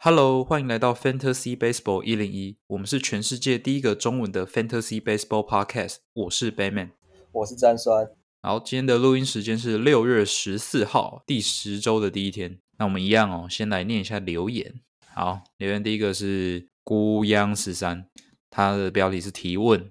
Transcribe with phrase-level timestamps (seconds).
[0.00, 5.96] Hello，欢迎来到 Fantasy Baseball 一零一，我们是全世界第一个中文的 Fantasy Baseball Podcast。
[6.12, 6.90] 我是 Bayman，
[7.32, 8.08] 我是詹酸。
[8.40, 12.60] 好，今天的录音时间是六月十四号，第十周的第一天。
[12.78, 14.80] 那我们一样哦，先来念一下留言。
[15.12, 18.06] 好，留言第一个是孤央十三，
[18.48, 19.90] 他的标题是提问：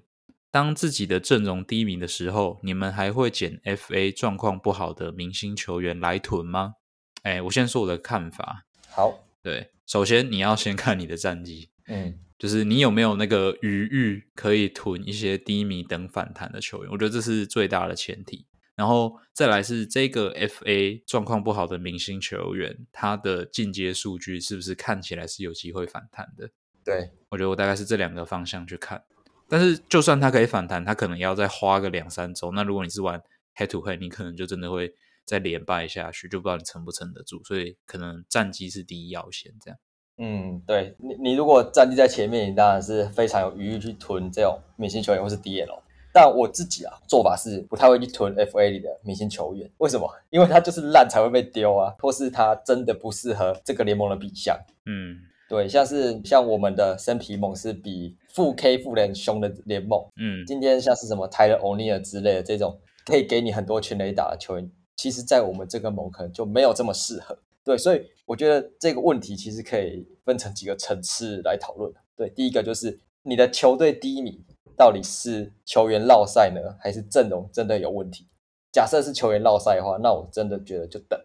[0.50, 6.76] 当自己的阵容低迷的时候，你们还会捡 FA 状况不好的明星球员来囤吗？
[7.24, 8.64] 哎，我先说我的看法。
[8.88, 9.12] 好，
[9.42, 9.70] 对。
[9.88, 18.44] 首先，你要先看你的战绩， 嗯，就是你有没有那个余裕可以囤一些低迷等反弹的球员，我觉得这是最大的前提。
[18.76, 26.50] 然后再来是这个 FA 状况不好的明星球员，他的进阶数据是不是看起来是有机会反弹的？
[26.84, 29.02] 对我觉得我大概是这两个方向去看。
[29.48, 32.52] 但是就算他可以反弹，他可能要再花个两三周。
[32.52, 33.20] 那如果你是玩
[33.56, 34.94] Head to Head，你可能就真的会。
[35.28, 39.78] 再连败下去，就不知道你撑不撑得住，所以可能战绩是第一要先这样。
[40.16, 45.82] 嗯，对你，你如果战绩在前面，你当然是非常有余裕去囤这种明星球员或是 DL。
[46.10, 49.70] 但我自己啊，做法是不太会去囤 FA 里的明星球员。
[49.76, 50.10] 为什么？
[50.30, 54.58] 因为他就是烂才会被丢啊，或是他真的不适合这个联盟的比项。
[54.86, 60.00] 嗯，对，像是像我们的生皮盟是比负 K 负人凶的联盟。
[60.16, 64.68] 嗯，今天像是什么 Tyler O'Neill 之类的这种可以给你很多全垒打的球员。
[64.98, 71.90] 其实，在我们这个盟可能就没有这么适合，对，所以我觉得这个问题其实可以分成几个层次来讨论。
[72.16, 74.44] 对，第一个就是你的球队低迷，
[74.76, 78.26] 到底是球员落赛呢，还是阵容真的有问题？
[78.72, 81.16] 假设是球员落赛的话，那我真的觉得就等，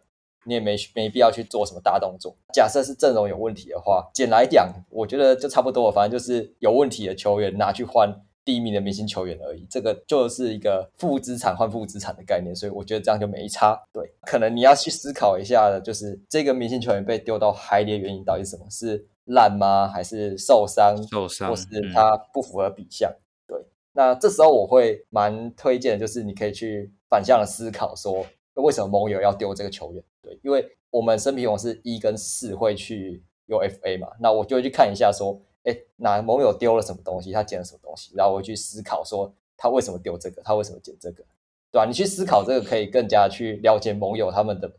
[0.46, 2.36] 你也没没必要去做什么大动作。
[2.54, 8.22] 假设是阵容有问题的话，简来讲，我觉得就差不多，反正就是有问题的球员拿去换。
[8.46, 13.82] 第一名的明星球员而已，这个就是一个负资产换负资产的概念，所以我觉得这样就没差。
[13.94, 18.66] 对，可能你要去思考一下的，就是这个明星球员被丢到海里的原因到底是什么？
[18.70, 19.88] 是烂吗？
[19.88, 20.96] 还是受伤？
[21.10, 23.10] 受伤，或是他不符合比项？
[23.48, 23.58] 对，
[23.94, 28.26] 那这时候我会蛮推荐，就是你可以去反向的思考，说
[28.56, 30.04] 为什么盟友要丢这个球员？
[30.22, 35.42] 对，因为我们生平我是一跟四会去 UFA 嘛，那我就会去看一下说。
[35.64, 37.32] 哎，哪个盟友丢了什么东西？
[37.32, 38.12] 他捡了什么东西？
[38.16, 41.24] 然后我去思考说他为什么丢这个，他为什么捡这个，
[41.72, 41.86] 对吧？
[41.86, 44.72] 你去思考这个，可以更加去了解盟友他们的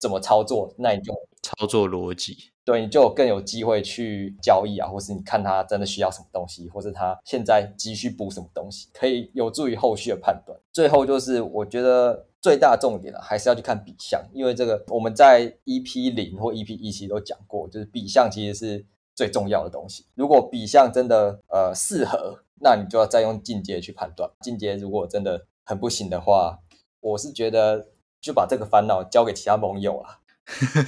[0.00, 10.58] 怎么操作，那你就操作逻辑，对，你就更有机会去交易啊，或是你看他真的需要什么东西，或是他现在急需补什么东西，可以有助于后续的判断。
[10.72, 18.84] 最后就是我觉得最大重点啊，还是要去看比项，因为这个我们在 EP 零或 EP 一期都讲过，就是比项其实是。
[19.14, 24.30] 最重要的东西，如果比项真的呃适合，那你就要再用进阶去判断。
[24.40, 26.58] 进阶如果真的很不行的话，
[27.00, 27.88] 我是觉得
[28.20, 30.20] 就把这个烦恼交给其他盟友了。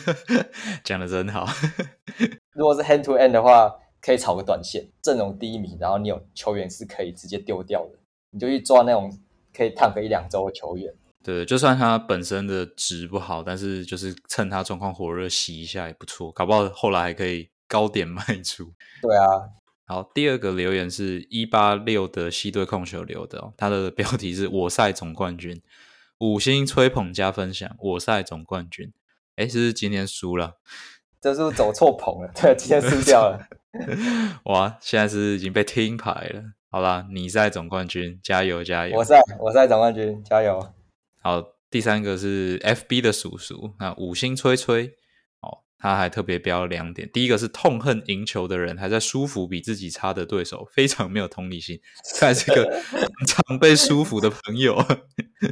[0.82, 1.46] 讲的真好。
[2.54, 7.98] 如果是 hand to end 的话，可以炒个短线，阵容低迷，然后你有球员是可以直接丢掉的，
[8.30, 9.12] 你就去抓那种
[9.52, 10.94] 可以烫个一两周的球员。
[11.22, 17.48] 对，就算他本身的值不好，但是就是趁他状况火热洗一下也不错，搞不好后来还可以。
[17.68, 19.24] 高点卖出， 对啊。
[19.86, 25.60] 好，第二个留言是一八六的西队控球留的，他的标题是我赛总冠军，
[26.20, 28.92] 五星吹捧加分享，我赛总冠军。
[29.36, 30.58] 哎，是不是今天输了？
[31.20, 33.46] 这是走错棚了， 对，今天输掉了。
[34.46, 36.42] 哇，现在是已经被听牌了。
[36.70, 38.96] 好啦，你赛总冠军，加油加油！
[38.96, 40.72] 我赛，我赛总冠军，加油。
[41.20, 44.96] 好，第三个是 FB 的叔叔，那五星吹吹。
[45.84, 51.78] 他还特别标了两点，第一个是痛恨赢球的人还在舒服比自己差的对手，非常没有同理心。
[52.18, 52.82] 在这个
[53.26, 54.82] 常被舒服的朋友，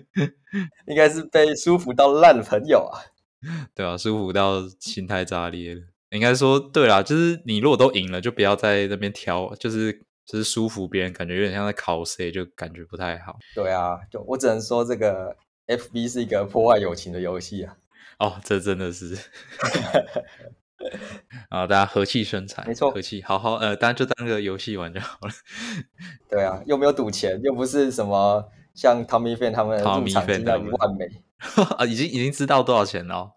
[0.89, 2.97] 应该是被舒服到烂的朋友啊。
[3.75, 5.83] 对啊，舒服到心态炸裂了。
[6.09, 9.93] 应该说，对啦，就是你如果都赢了，就不要在那边挑，就是
[10.25, 13.37] 就是舒服别人，感觉有点像在考谁，就感觉不太好。
[13.55, 17.77] 对啊，就我只能说，这个 FB 是一个破坏友情的游戏啊。
[18.23, 19.19] 哦，这真的是
[21.49, 21.67] 啊！
[21.67, 25.33] 大家和气生财，没错，和气，好好呃，大家就当个游戏玩就好了。
[26.31, 31.07] 对啊，又没有赌钱，又不是什么像 Tommy Fan 他们入场金要一万美
[31.77, 33.33] 啊，已经已经知道多少钱了。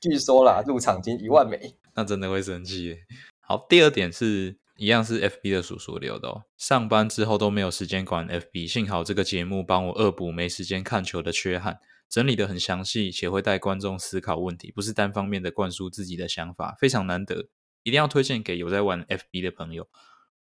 [0.00, 2.98] 据说啦，入场金一万美，那真的会生气。
[3.38, 6.42] 好，第二点是一样是 FB 的叔叔留的哦。
[6.56, 11.78] 上班之后都没有时间管 FB，幸好这个节目帮我恶补没时间看球的缺憾。
[12.08, 17.48] 整理的很详细，且会带观众思考问题，不是单方面的灌输自己的想法，非常难得，
[17.82, 19.88] 一定要推荐给有在玩 FB 的朋友。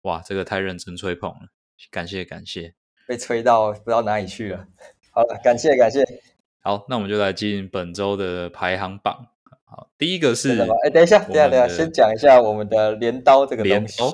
[0.03, 1.49] 哇，这个太认真吹捧了，
[1.91, 2.75] 感谢感谢，
[3.09, 4.67] 被吹到不知道哪里去了。
[5.13, 6.05] 好了，感谢感谢。
[6.61, 9.29] 好，那我们就来进本周的排行榜。
[9.65, 10.75] 好，第一个是真的吗？
[10.85, 13.99] 哎，等一下，等一下，等一下，先讲一下我们的镰刀这个镰东西。
[13.99, 14.13] 刀，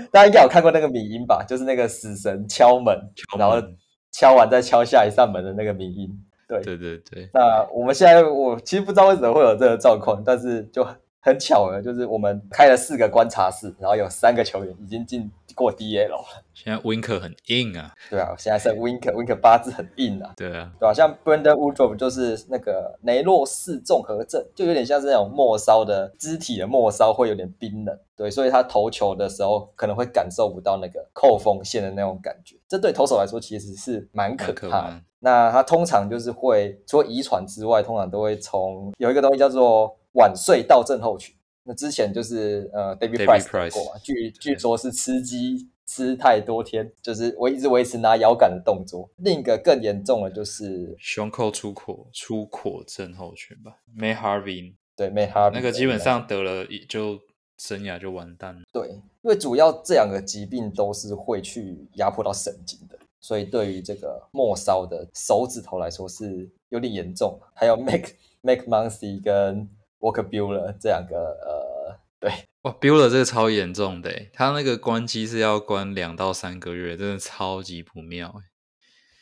[0.10, 1.44] 大家应该有看过那个米音吧？
[1.48, 3.76] 就是那个死神敲门，敲然后门
[4.10, 6.10] 敲完再敲下一扇门的那个名音。
[6.48, 10.84] 对，对对对，那我们现在我其实不知道为什么会有这个状况，但是就
[11.20, 16.44] 很巧了，就是我们开了四个观察室，然后有三个球员已经进过 DL 了。
[16.54, 20.32] 现在 Winker 很硬啊，对啊，现在是 Winker，Winker 八字很硬啊。
[20.36, 34.70] 对啊，对啊、像 Brandon Woodruff 就是那个雷诺氏综合症，就有点像是那种末梢的肢体的末梢会有点冰冷，对，所以他投球的时候可能会感受不到那个扣锋线的那种感觉，这对投手来说其实是蛮可怕的。
[34.70, 41.34] 怕那他通常就是会除了遗传之外，通常都会从有一个东西叫做晚睡到症候群。
[41.62, 49.08] 那之前就是呃 David Price 得 Price，过嘛，据据说是吃鸡吃太多天，就是我一直维持拿摇杆的动作。
[49.16, 57.20] 另一个更严重的就是胸口出口出口症候群吧，May Harvey 对 May Harvey 那个基本上得了一就
[57.58, 58.62] 生涯就完蛋了。
[58.72, 67.38] 对，因为主要这两个疾病都是会去压迫到神经的，所以对于这个末梢的手指头来说是有点严重。
[67.54, 68.10] 还有 Mac
[68.40, 69.68] Mac Muncy 跟
[70.00, 72.32] Walker Bueller 这两个呃，对
[72.62, 78.42] 哇 b i l l 这个超严重的欸，他那个关机是要关两到三个月，真的超级不妙欸。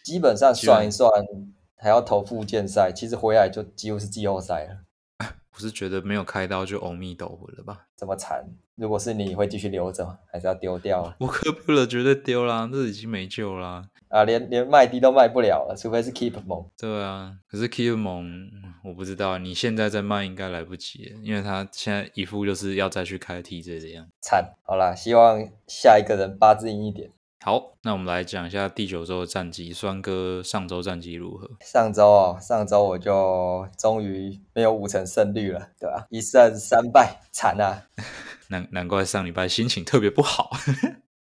[0.04, 1.10] 基本上算一算
[1.76, 5.28] 还要投附件赛，其实回来就几乎是季后赛了。
[5.54, 7.86] 我是觉得没有开刀就欧米斗了吧？
[7.96, 8.44] 这么惨，
[8.76, 10.18] 如果是你会继续留着吗？
[10.32, 11.16] 还是要丢掉了？
[11.20, 13.88] 我科 b i l l 绝对丢啦，这已经没救啦。
[14.08, 16.64] 啊，连连麦迪都卖不了了，除非是 Keep 猛。
[16.78, 18.50] 对啊，可是 Keep 蒙
[18.84, 24.06] 我不知道，你现在在卖应该来不及，因为他现在一副就是要再去开 TJ 这样。
[24.20, 27.10] 惨，好啦，希望下一个人八字硬一点。
[27.40, 31.48] 好，那我们来讲一下第九周的战绩，酸哥上周战绩如何？
[31.60, 37.84] 上周哦，上周我就终于没有五成胜率了，对吧、一胜三败，惨啊！
[38.50, 40.50] 难难怪上礼拜心情特别不好。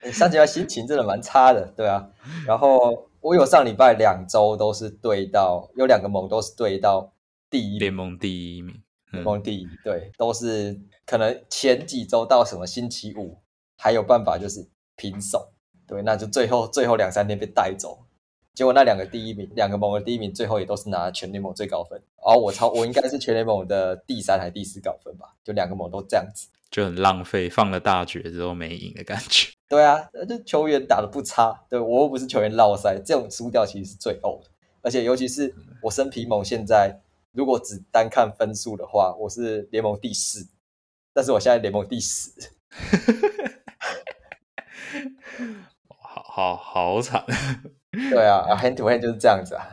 [0.07, 2.09] 欸上礼拜心情真的蛮差的，对啊。
[2.47, 7.13] 然后我有上礼拜两周都是对到，有两个盟都是对到
[7.51, 8.75] 第一联盟第一名，
[9.13, 13.39] 嗯联盟第一，对，都是可能前几周到什么星期五
[13.77, 15.53] 还有办法就是平手，
[15.87, 17.99] 对，那就最后最后两三天被带走。
[18.55, 22.03] 结果那两个第一名，两个盟的第一名，最后也都是拿全联盟最高分。
[22.25, 25.27] 然后我超，我应该是全联盟的第三还第四高分吧？
[25.45, 26.49] 就两个盟都这样子。
[26.71, 29.53] 就很浪费，放了大绝之后没赢的感觉。
[29.69, 34.51] 对啊，呃就球员打的不差，对我又不是球员落赛，这种输掉其实是最呕的。
[34.83, 35.53] 而且尤其是
[35.83, 37.01] 我生皮蒙现在，
[37.33, 40.47] 如果只单看分数的话，我是联盟第四，
[41.13, 42.31] 但是我现在联盟第十。
[45.89, 47.25] 好好好惨。
[47.91, 49.67] 对啊啊，hand to hand 就是这样子啊。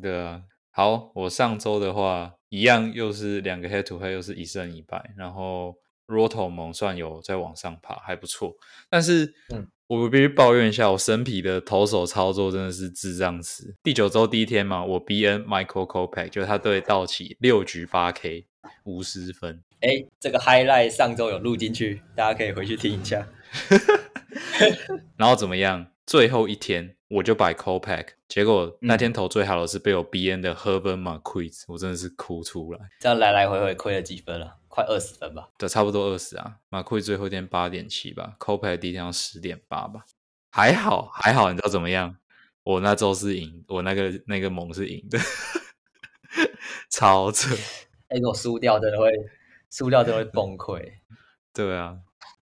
[0.00, 5.74] 对啊，好，我上周的话一样又是两个 head to head，又是一胜一败，然后
[6.06, 8.54] Roto 蒙算有在往上爬，还不错。
[8.88, 13.76] 但是，嗯，我必须抱怨一下，我生皮的投手操作真的是智障死。
[13.82, 18.46] 第九周第一天嘛，我 BN Michael Kopech 就是他对道奇六局八 K
[18.84, 23.26] 五十分，哎，这个 highlight 上周有录进去，大家可以回去听一下。
[25.16, 25.86] 然后怎么样？
[26.06, 32.78] 最后一天我就摆 Kopech，结果那天投最好的是被我 BN 的 Herman McQueen，我真的是哭出来。
[33.00, 34.56] 这样来来回回亏了几分了？
[34.74, 35.48] 快二十分吧。
[35.56, 36.56] 对，差不多二十啊。
[36.68, 40.04] 马库最后一天八点七吧 c o p e 第一天要十点八吧，
[40.50, 42.16] 还好还好，你知道怎么样？
[42.64, 45.16] 我那周是赢，我那个那个盟是赢的，
[46.90, 47.54] 超扯。
[48.08, 49.12] 哎，如果输掉真的会
[49.70, 50.94] 输掉真的会崩溃。
[51.54, 51.96] 对啊，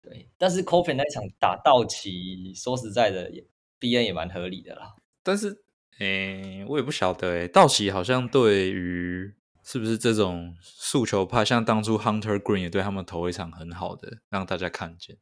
[0.00, 3.44] 对，但是 c o p e n 那场打道奇，说实在的也
[3.80, 4.94] ，B N 也蛮合理的啦。
[5.24, 5.64] 但是
[5.98, 15.16] 诶，我也不晓得诶，道奇好像对于是不是这种诉求派，像当初 Hunter Green 也对他们投一场很好的，让大家看见。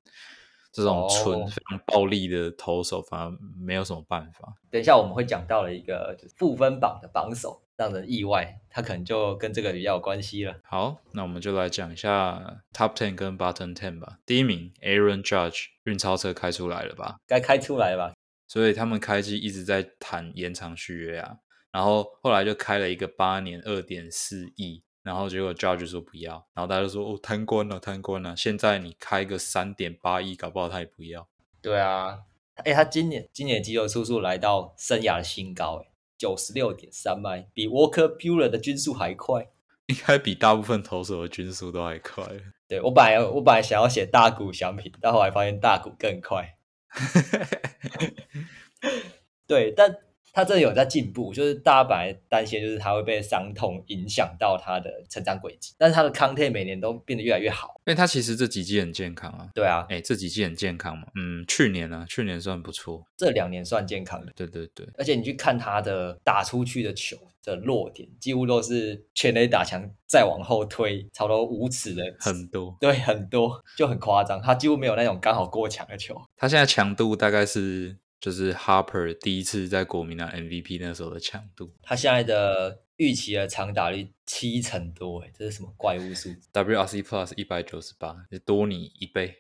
[0.73, 4.55] 这种纯哦非常暴力的投手，反而没有什么办法。
[4.71, 10.55] 等一下我们会讲到了一个就是负分榜的榜首，让人意外，他可能就跟这个比较有关系了。
[10.63, 14.19] 好，那我们就来讲一下 Top Ten 跟 Bottom Ten 吧。
[14.25, 17.17] 第一名 Aaron Judge 运钞车开出来了吧？
[17.27, 18.15] 该开出来了吧？
[18.47, 21.39] 所以他们开机一直在谈延长续约啊，
[21.73, 31.29] 然后后来就开了一个八年二点四亿，然后结果 Judge 说不要，然后大家就说哦贪官了贪官了，现在你开个三点八亿，搞不好他也不要。
[31.63, 32.19] 对啊，
[32.57, 39.49] 哎，他今年今年击球出数来到生涯的新高，哎，九十六点三迈，比 Walker Bueller 的均速还快。
[39.91, 42.25] 应该比大部分投手的均速都还快。
[42.69, 46.57] 对我本来我本来想要写大谷翔平，但后来发现大谷更快。
[49.49, 49.97] 对，但
[50.33, 57.75] 他这有在进步，就是大家本来担心就是他会被伤痛影响到他的成长轨迹，但是他的康泰每年都变得越来越好。
[57.87, 59.49] 因为他其实这几季很健康啊。
[59.55, 61.09] 对啊，哎，这几季很健康嘛。
[61.17, 64.33] 嗯，去年呢，去年算不错，这两年算健康的。
[64.37, 74.41] 对对对，而且你去看他的打出去的球的落点，几乎都是全垒打墙再往后推，差不多五尺的很多，对，很多就很夸张。
[74.41, 76.21] 他几乎没有那种刚好过墙的球。
[76.37, 77.99] 他现在强度大概是。
[78.21, 89.37] 就是 Harper 第一次在国民拿 MVP 那时候的强度，他现在的预期的长打率七成多，哎，这是什么怪物数？WRC Plus 一百九十八，多你一倍。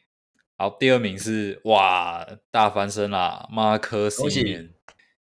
[0.57, 4.73] 好，第二名是哇，大翻身啦，马克西年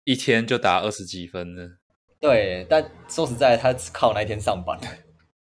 [0.04, 1.78] 一天就打二十几分呢。
[2.20, 4.78] 对，但说实在，他只靠那一天上班，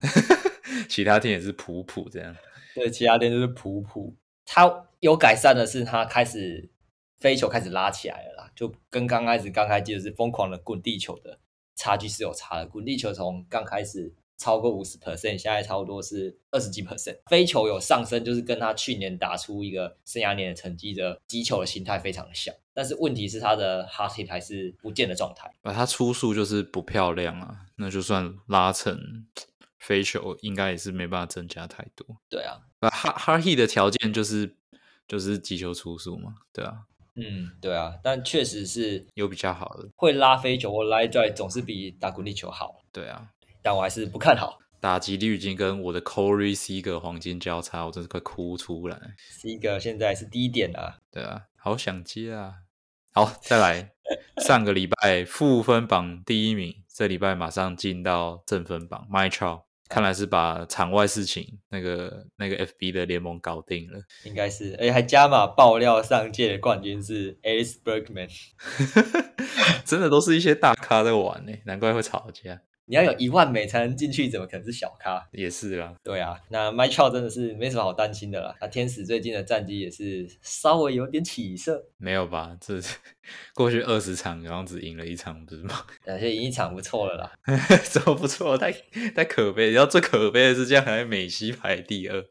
[0.88, 2.34] 其他天也是普普这样。
[2.74, 4.16] 对，其他天就是普普。
[4.46, 6.70] 他有改善的是，他开始。
[7.18, 11.38] 飞球开始拉起来了啦，就跟刚开始刚开机是疯狂的滚地球的
[11.74, 12.66] 差距是有差的。
[12.66, 17.16] 滚地球从刚开始超过五十 percent，现在差不多是二十几 percent。
[17.30, 22.54] 飞球有上升，就是跟他去年打出一个生涯年的成绩的击球的形态非常的像。
[22.74, 25.50] 但是问题是他的 hard hit 还是不见的状态。
[25.62, 29.26] 啊，他出速就是不漂亮啊，那就算拉成
[29.78, 32.18] 飞球，应该也是没办法增加太多。
[32.28, 34.54] 对啊，啊 hard hard hit 的条件就是
[35.08, 36.82] 就是击球出速嘛，对啊。
[37.16, 42.76] 嗯，对啊，但确实是有比较好的，会拉飞球或拉拽总是比打滚地球好。
[42.92, 43.30] 对啊，
[43.62, 44.58] 但我还是不看好。
[44.78, 49.00] 打击率已经跟我的 Corey Seager 黄金交叉，我真是快哭出来。
[49.42, 50.98] Seager 现在是低点啊。
[51.10, 52.52] 对啊，好想接啊。
[53.12, 53.92] 好，再来，
[54.42, 59.62] 上个礼拜负分榜第一名，这礼拜马上进到正分榜，My Child。
[59.88, 68.28] 看来是把场外事情那个那个 FB 的联盟搞定了，应该是，而且还加码爆料，上届的冠军是 Alice Bergman，
[69.84, 72.60] 真的都是一些大咖在玩呢，难怪会吵架。
[72.88, 75.26] 你要有一万美才能进去，怎么可能是小咖？
[75.32, 78.54] 也是啦，对啊，那 My Child 真的是没什么好担心的啦。
[78.60, 82.56] 那天使最近的战绩也是稍微有点起色，没有吧？
[82.60, 82.80] 这
[83.54, 85.84] 过去二十场，然后只赢了一场，不是吗？
[86.06, 87.32] 而且赢一场不错了啦，
[87.82, 88.56] 怎么不错？
[88.56, 88.72] 太
[89.14, 89.72] 太可悲。
[89.72, 92.24] 然后最可悲的是，这样还美西排第二。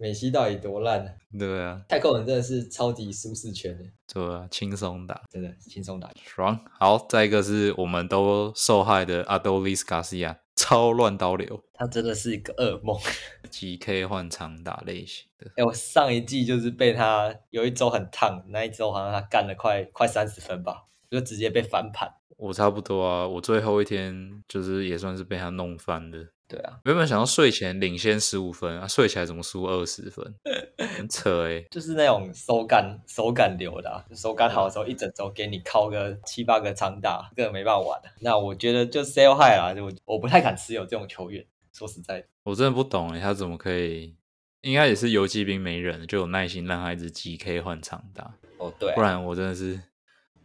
[0.00, 1.18] 美西到底多烂？
[1.36, 6.56] 对啊，太空人真的是超级舒适圈的，对啊，轻松打，真的轻松打，爽。
[6.78, 12.96] 好，再一个是我们都受害的阿多利斯卡西亚，超乱刀流，他真的是一个噩梦，
[13.50, 15.50] G K 换长打类型的。
[15.56, 22.08] 哎，我上一季就是被他有一周很烫，那一周好像他干了快快三十分吧，就直接被翻盘。
[22.36, 26.28] 我差不多啊，我最后一天就是也算是被他弄翻的。
[26.48, 30.34] 对啊，原本想要睡前领先十五分啊，睡起来怎么输二十分？
[30.96, 38.00] 很扯哎，就是那种手感手感流的，啊手感好的时候一整周给你靠个七八个长打，根本没办法玩。
[38.20, 41.44] 那我觉得就 sell high 啦，就我不太敢持有这种球员。
[41.72, 44.16] 说实在，我真的不懂哎，他怎么可以？
[44.62, 48.34] 应该也是游击兵没人，就有耐心让他一直 G K 换长打。
[48.56, 49.78] 哦，对，不然我真的是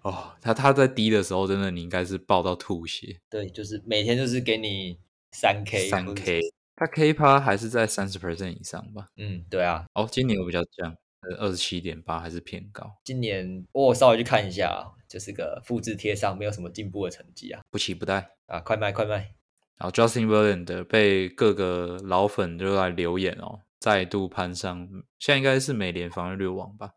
[0.01, 3.21] 哦，他他在低的时候，真的你应该是爆到吐血。
[3.29, 4.99] 对，就是每天就是给你。
[5.33, 6.39] 三 K，三 K，
[6.75, 9.07] 它 K 趴还是在三十 percent 以上吧？
[9.17, 9.83] 嗯，对啊。
[9.93, 12.95] 哦，今年我比较降，呃，二十七点八还是偏高。
[13.03, 17.61] 今年我稍微去看一下，就是个复制贴上，没有什么进步的成绩啊。
[17.71, 19.33] 不期不待啊，快卖快卖。
[19.77, 24.87] 然后 Justin Verlander 被各个老粉就来留言哦，再度攀上，
[25.19, 26.91] 现在应该是美联防御率王吧？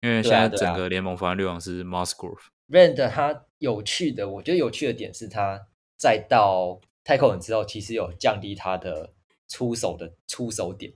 [0.00, 2.46] 因为现在整个联盟防御率王是 Musgrove。
[2.68, 5.66] Verlander 他有趣的，我觉得有趣的点是他
[5.96, 6.80] 再到。
[7.02, 9.12] 太空人之后，其实有降低他的
[9.48, 10.92] 出手的出手点，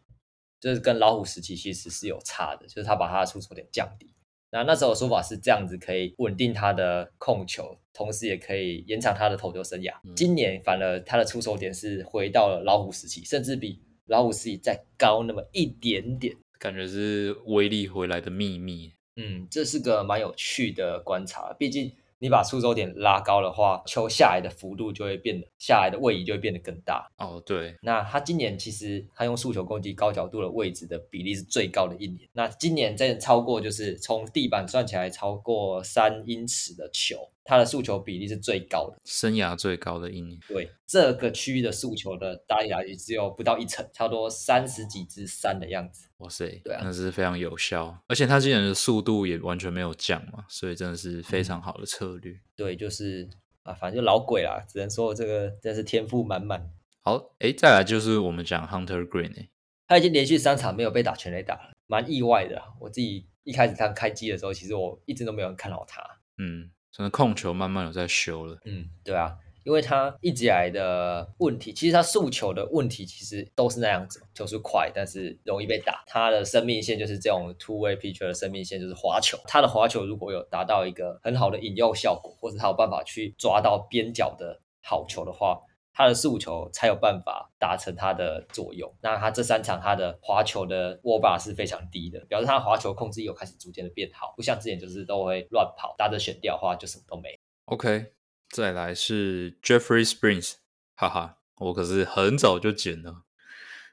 [0.60, 4.12] 就是跟老虎时期其实是有差的，就是他把他的出手点降低。
[4.50, 9.92] 那那时候说法是这样子可以稳定他的控球，同时也可以延长他的投球生涯。
[10.14, 18.92] 今年反而他的出手点是回到了老虎时期，甚至比老虎时期再高那么一点点，感觉是威力回来的秘密。
[19.16, 21.92] 嗯，这是个蛮有趣的观察，毕竟。
[22.24, 27.06] 你把出手点拉高的话，球下来的幅度就会变得，下来的位移就会变得更大。
[27.18, 27.76] 哦，对。
[27.82, 32.26] 那他今年其实他用速球攻击高角度的位置的比例是最高的一年。
[32.32, 37.28] 那今年真的超过就是从地板算起来超过三英尺的球。
[37.44, 40.40] 他的诉求比例是最高的，生涯最高的一年。
[40.48, 46.08] 对这个区域的诉求的打击率只有不到一成，差不多三十几支三的样子。
[46.18, 52.34] 哇塞，对啊，那是非常有效，而且他今年的速度也完全没有降嘛，所以真的是非常好的策略。
[52.56, 53.28] 对，就是
[53.62, 56.70] 啊，反正就老鬼啦，只能说这个真是天赋满满。
[57.02, 59.50] 好，哎，再来就是我们讲 Hunter Green 哎，
[59.86, 62.62] 他已经连续三场没有被打全垒打了，蛮意外的。
[62.80, 66.02] 我自己一开始他开机的时候，其实我一直都没有看好他。
[66.38, 66.70] 嗯。
[66.96, 68.56] 真的控球慢慢有在修了。
[68.64, 76.04] 嗯，对啊，因为他一直以来的问题，其实他速球的问题其实都是那样子，球速快，但是容易被打。
[76.06, 79.36] 他的生命线就是这种 two way pitch 的生命线就是滑球。
[79.48, 85.60] 他的滑球如果有达到一个很好的引诱效果，或者他有办法去抓到边角的好球的话。
[85.96, 88.92] 他的速球才有办法达成他的作用。
[89.00, 97.38] 那他这三场他的滑球的握把是非常低的，表示他滑球控制有开始逐渐的变好，不像之前就是都会乱跑，打着选掉的话就什么都没。
[97.66, 98.12] OK，
[98.50, 100.56] 再来是 Jeffrey Springs，
[100.96, 103.22] 哈哈，我可是很早就剪了。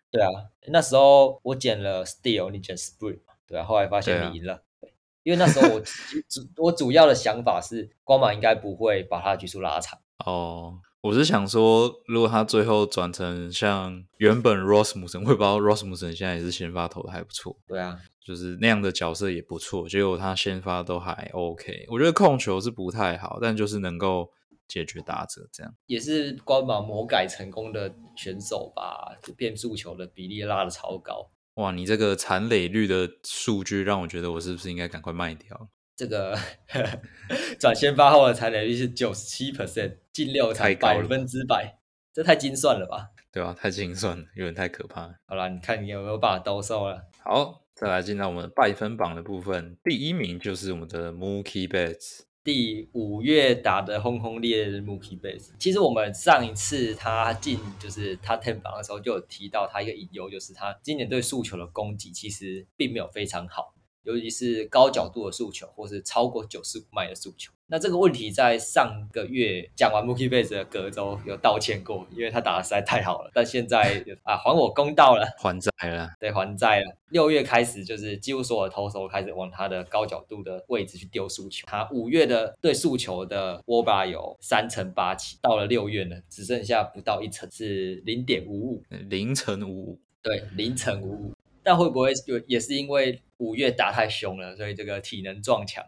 [0.10, 0.28] 对啊，
[0.70, 4.64] 那时候我捡了 Steel，你捡 Spring 对啊，后来发现你赢了。
[5.24, 5.80] 因为那时候我
[6.28, 10.00] 主我主要的想法是，光芒应该不会把他的局数拉长。
[10.26, 10.82] 哦。
[11.02, 17.58] 我是想说，如果他最后转成像原本 Rosmussen，我也不知道 Rosmussen 现在也是先发投的还不错。
[17.68, 19.90] 对啊，就是那样的角色也不错。
[19.90, 24.30] 结果他先发都还 OK，我觉得控球是不太好，但就是能够
[24.68, 25.74] 解决打者这样。
[25.88, 31.32] 也是官网魔改成功的选手吧，变速球的比例拉的超高。
[31.56, 35.70] 哇，你这个残垒率的数据让我觉得我是不是应该赶快卖掉？
[35.96, 36.38] 这个
[37.60, 41.78] 转先发后的残垒率是九十七 percent，近六才百分之百，
[42.14, 43.12] 这太精算了吧？
[43.32, 45.14] 对啊，太精算了，有点太可怕。
[45.26, 47.08] 好了，你看你有没有把兜收了？
[47.24, 55.52] 好，再来进到我们拜分榜的部分，第一名就是我们的 Mookie Betts，第五月打的轰轰烈烈的 Mookie Betts。
[55.58, 63.74] 其实我们上一次他进就是他 ten 榜的时候，就有提到他一个隐忧，就是他今年对速球的攻击其实并没有非常好。
[64.04, 73.30] 尤其是高角度的诉求，或是超过九十五迈的诉求，那这个问题在上个月讲完 Mookie Betts 的隔周有道歉过，因为他打的实在太好了。
[73.34, 76.96] 但现在啊，还我公道了，还债了，对，还债了。
[77.10, 81.68] 六月开始，就是几乎所有的投手开始往他的高角度的位置去丢诉求。
[81.68, 91.34] 他五月的对诉求的 w a 有三乘八起，到了六月呢，只剩下不到一成，是零点五五，零乘五五，对，零乘五五。
[91.64, 95.84] 但会不会有也是因为五月打太凶了，所以这个体能撞墙？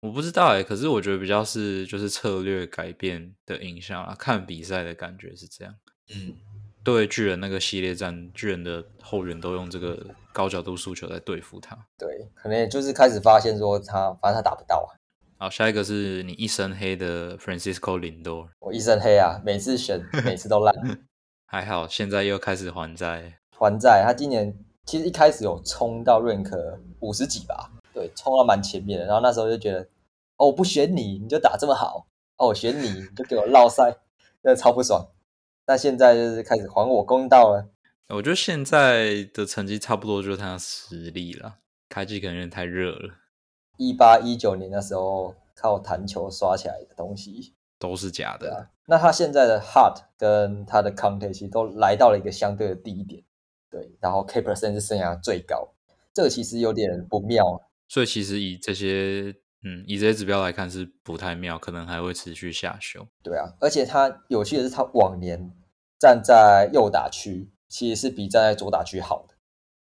[0.00, 4.14] 我不知道哎，可是我觉得比较是就是策略改变的影响啊。
[4.14, 5.74] 看比赛的感觉是这样。
[6.14, 6.36] 嗯，
[6.84, 11.78] 对巨人那个系列战，巨人的后援都用这个高角度输球在对付他。
[11.96, 14.92] 对，可能也就是开始发现说他反正他打不到啊。
[15.38, 18.48] 好，下一个是你一身黑的 Francisco Lindor。
[18.58, 20.74] 我一身黑啊，每次选每次都烂。
[21.46, 23.38] 还好，现在又开始还债。
[23.56, 24.54] 还债，他今年。
[24.88, 26.50] 其实一开始有冲到 rank
[27.00, 29.04] 五十几吧，对，冲到蛮前面的。
[29.04, 29.80] 然后那时候就觉得，
[30.38, 32.06] 哦，我不选你，你就打这么好；
[32.38, 33.98] 哦，我选你，你就给我绕赛，
[34.40, 35.06] 那超不爽。
[35.66, 37.68] 那现在就是开始还我公道了。
[38.08, 41.56] 我觉得现在的成绩差不多就是他的实力了，
[41.90, 43.12] 开季可能有点太热了。
[43.76, 48.70] 一八一九年那时候靠弹球刷起来的东西都是假的。
[48.86, 53.22] 那他现在的 heart 跟他的 count 其实都来到了一个相对的低点。
[53.70, 55.68] 对，然后 K percent 是生涯最高，
[56.14, 57.60] 这个其实有点不妙。
[57.88, 63.06] 所以其实以这些，嗯，以这些指标来看是不太妙，可能还会持续下修。
[63.22, 65.50] 对啊，而且他有趣的是，他往年
[65.98, 69.34] 站在右打区其实是比站在左打区好的。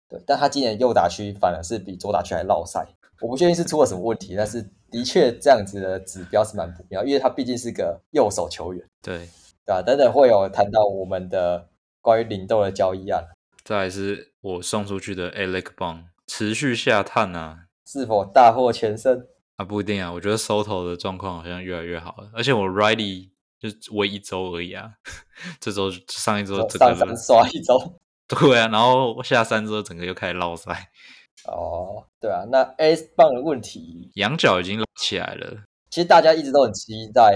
[0.08, 2.86] 对，但他今年右打区反而是比左打区还落赛。
[3.20, 8.84] 我不确定是出了什么问题，但是的确这样子的指标是蛮不妙，因为他毕竟是个右手球员。
[9.00, 9.18] 对，
[9.64, 9.80] 对吧？
[9.80, 11.68] 等等会有谈到我们的
[12.00, 13.24] 关于领豆的交易案。
[13.64, 19.64] 再是我送出去的 Alec Bond 持续下探啊，是否大获全胜啊？
[19.64, 24.92] 不一定啊，我觉得 Soto 的状况好像越来越好了，而且我 Riley 就为一周而已啊，
[25.60, 30.90] 这周上一周上三刷一周， 对啊，然后下三周整个又开始落赛。
[31.44, 37.32] 哦，对啊，那 A 棒的问题，羊角已经拉起来了，其实大家一直都很期待。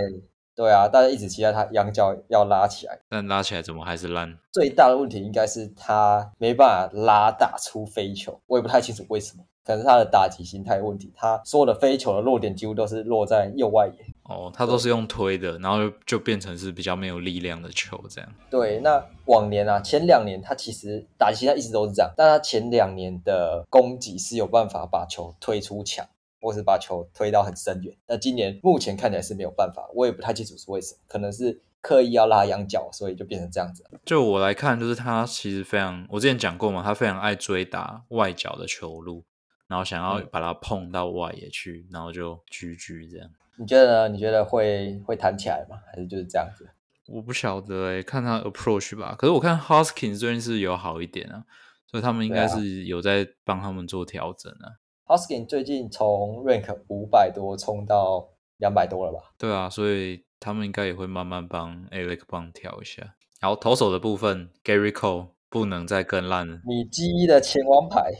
[0.56, 4.38] 对啊，大家一直期待他羊角要拉起来，但拉起来怎么还是烂？
[4.50, 11.12] 最大的问题应该是他没办法拉打出飞球，我也不太清楚为什么，可能是他的打击心态问题。
[11.14, 14.06] 他所有的飞球的落点几乎都是落在右外野。
[14.22, 18.32] 哦，他都是用推的，然后就变成是比较没有力量的球这样。
[18.50, 26.04] 对，那往年啊，前两年他其实打击心态一直都是这样，但他前两年的攻击是有办法把球推出墙。
[26.46, 33.84] 或是把球推到很深远，那今年目前看起来是没有办法，我也不太清楚是为什么，可能是刻意要拉羊角，所以就变成这样子。
[34.04, 39.24] 就我来看，就是他其实非常，我之前讲过嘛，他非常爱追打外角的球路，
[39.66, 43.28] 然后想要把它碰到外野去，然后就狙狙这样。
[43.56, 44.14] 你觉得呢？
[44.14, 45.78] 你觉得会会弹起来吗？
[45.90, 46.68] 还是就是这样子？
[47.08, 49.16] 我不晓得诶，看他 approach 吧。
[49.18, 51.44] 可是我看 Hoskins 最近是有好一点啊，
[51.90, 54.78] 所以他们应该是有在帮他们做调整啊。
[55.06, 59.32] Hoskin 最近从 rank 五百多冲到两百多了吧？
[59.38, 63.14] 对啊，所以他们应该也会慢慢帮 Alec 帮调一下。
[63.40, 66.60] 然后投手的部分，Gary Cole 不能再更烂了。
[66.66, 68.10] 你记忆的前王牌，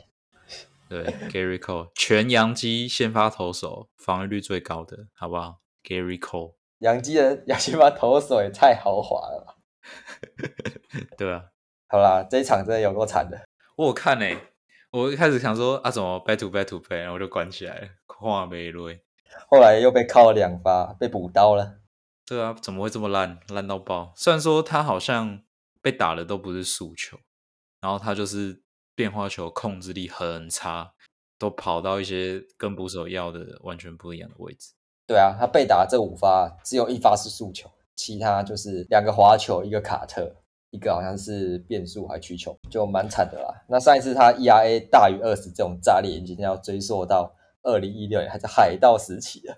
[0.88, 9.57] 对，Gary Cole 全洋基先发投手，防御率最高的，好不好？Gary Cole，洋基的洋基把投手也太豪华了吧？
[11.18, 11.46] 对啊，
[11.88, 13.40] 好啦，这一场真的有够惨的。
[13.77, 14.37] 我有看诶、
[14.97, 18.99] 我一开始想说啊，怎么 back to back to back，然后我就关起来了，跨没瑞。
[19.51, 21.81] 后来又被靠了两发，被补刀了。
[22.25, 24.15] 对啊，怎么会这么烂，烂到爆？
[24.17, 25.43] 虽然说他好像
[25.83, 27.19] 被打的都不是速球，
[27.83, 28.63] 然后他就是
[28.95, 30.95] 变化球控制力很差，
[31.39, 34.73] 都跑到一些跟捕手要的完全不一样的位置。
[35.07, 40.37] 对啊，他被打这五发，只有一发是速球，其他就是两个滑球，一个卡特，
[40.77, 43.49] 一个好像是变速还曲球，就蛮惨的啦。
[43.67, 49.57] 那上一次他 ERA 大于二十这种炸裂，已经要追溯到二零一六年，还是海盗时期了。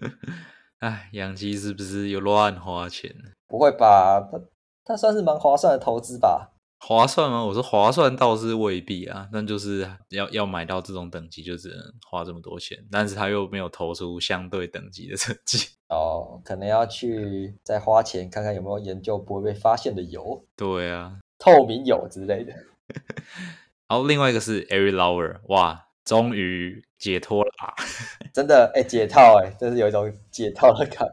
[0.80, 3.10] 哎，洋基是不是又乱花钱？
[3.48, 4.20] 不会吧？
[4.30, 4.40] 他
[4.84, 6.50] 他算是蛮划算的投资吧？
[6.78, 7.44] 划算吗？
[7.44, 11.78] 我说划算倒是未必啊，但就是要要买到这种等级，就只能
[12.10, 12.76] 花这么多钱。
[12.90, 15.68] 但是他又没有投出相对等级的成绩。
[15.92, 22.52] 哦，可能要去再花钱看看有没有研究不会被发现的油，对啊，透明油之类的。
[23.88, 27.74] 然后另外一个是 Eric Lauer，哇，终于解脱了啊！
[28.32, 31.06] 真的，哎、解套、哎，真是有一种解套的感。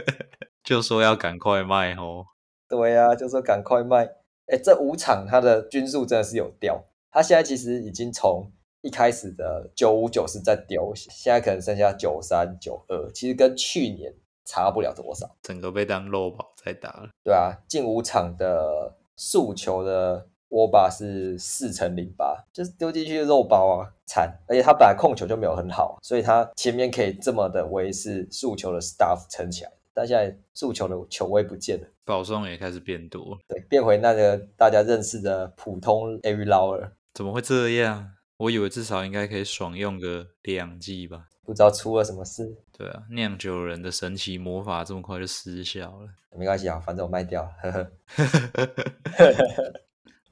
[0.64, 2.26] 就说要赶快卖哦。
[2.68, 4.08] 对啊、就说赶快卖。
[4.46, 8.50] 哎，这五场他的均数真的是有掉，他现在其实已经从
[8.86, 15.28] 一开始的九五九四在丢，现在可能剩下九三九二，其实跟去年差不了多少。
[15.42, 17.08] 整个被当肉包在打了。
[17.24, 24.32] 对啊，近五场的速球的握把是四乘零八，就是丢进去的肉包啊，惨！
[24.46, 38.12] 而且他本来控球就没有很好，所以他前面可以这么的维持速球的 staff 撑起来，但现在速球的球位不见了，保送也开始变多，对，变回那个大家认识的普通 Every Lower，怎么会这样？
[38.38, 41.28] 我以为至少应该可以爽用个两季吧。
[41.44, 46.08] 不知道出了什么事，对啊，酿酒人的神奇魔法这么快就失效了。
[46.36, 47.92] 没关系啊，反正我卖掉了，呵呵。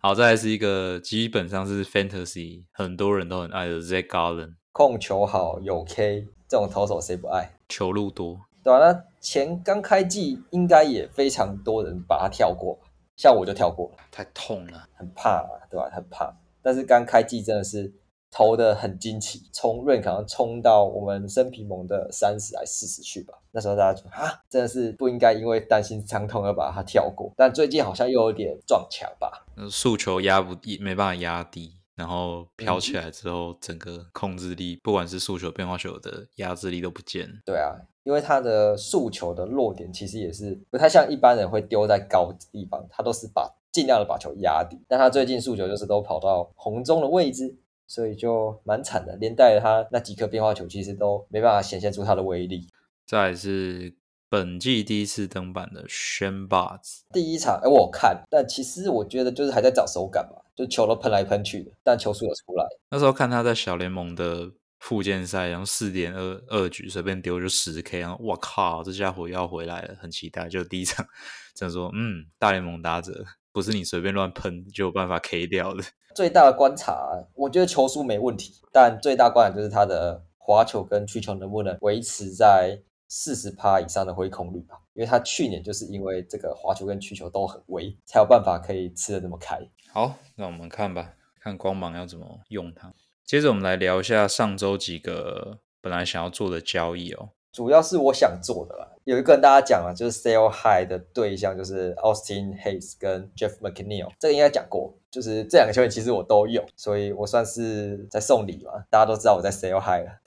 [0.01, 7.57] 好，再来是一个基本上是 fantasy，很多人都很爱的 Zach Garland，控球好有 K，这种投手谁不爱？
[7.69, 14.87] 球路多，对啊，那前刚开季应该也非常多人把它跳过吧，像我就跳过了，太痛了。
[14.95, 15.89] 很怕嘛，对吧？
[15.95, 16.35] 很怕。
[16.65, 17.93] 但是刚开季真的是
[18.31, 23.35] 投的很惊奇，冲 rank 好像冲到我们生皮盟的三十还四十去吧。
[23.53, 27.33] 那时候大家就啊，真的是不应该因为担心伤痛而把它跳过。
[27.37, 29.47] 但最近好像又有点撞墙吧。
[29.55, 37.35] 那速球压不没办法压低，然后飘起来之后，整个控制力，不管是速球、变化球的压制力都不见了。
[37.47, 44.79] 对啊，因为他的速球的落点其实也是不太像一般人会丢在高的地方，他都是把尽量的把球压低。
[44.89, 47.55] 但他最近速球就是都跑到红中的位置，
[47.87, 52.69] 所以就蛮惨的，连带他那几颗变化球其实都没办法显现出他的威力。
[53.07, 53.95] 再来是
[54.31, 62.67] 本季第一次登板的 Shan Bars，第一场，哎，我看，但其实我觉得就是还在找手感吧，就球都喷来喷去的，但球速有出来。
[62.91, 64.51] 那时候看他在小联盟的
[64.85, 70.47] 附件赛，然后四点二二局随便丢就十 K，然后我靠，这家伙又要回来了，很期待。
[70.47, 71.07] 就第一场，
[71.55, 75.83] 这样说，嗯，大联盟打者不是你随便乱喷就有办法 K 掉的。
[76.15, 84.77] 最大的观察，我觉得球速没问题，但最大观察就是他的滑球跟曲球能不能维持在四十趴以上的挥空率吧。
[84.93, 89.59] 因为他去年就是因为这个滑球跟曲球都很微，才有办法可以吃的那么开。
[89.91, 92.93] 好，那我们看吧，看光芒要怎么用它。
[93.27, 97.31] 接着我们来聊一下上周几个本来想要做的交易哦。
[97.53, 110.21] 主要是我想做的啦，有一个跟大家讲了，就是 sell high 的对象就是 Austin Hayes 跟 Jeff McNeil，这个应该讲过，就是这两个球员其实我都有，所以我算是在送礼嘛，大家都知道我在 sell high 了。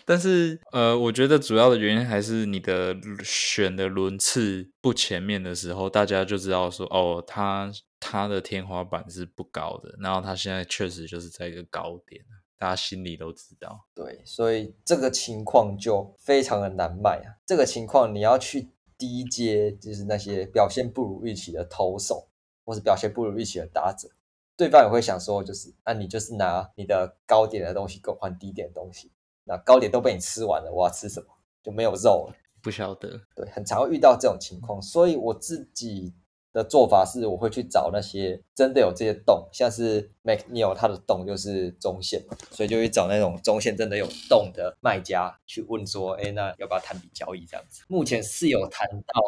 [0.09, 12.25] 但是，呃，我觉得主要的原因还是你的选的轮次不前面的时候，大家就知道说，哦，他他的天花板是不高的，然后他现在确实就是在一个高点，
[12.57, 13.85] 大家心里都知道。
[13.93, 17.37] 对，所以这个情况就非常的难卖啊。
[17.45, 22.29] 这个情况你要去低阶，就是那些表现不如预期的投手，
[22.65, 24.09] 或是表现不如预期的打者，
[24.57, 29.11] 对方也会想说，就是啊，你就是拿你的高点的东西更换低点的东西，
[29.49, 31.27] 那糕点都被你吃完了，我要吃什么？
[31.63, 32.35] 就没有肉了。
[32.61, 36.13] 不晓得，对，很常会遇到这种情况，所以我自己
[36.51, 47.83] 的做法是，我会去找那些真的有这些洞，像是 McNeil 他的洞就是中线嘛，所以就去找那种中线真的有洞的卖家去问说，哎，那要不要谈笔交易这样子？
[47.87, 49.21] 目前是有谈到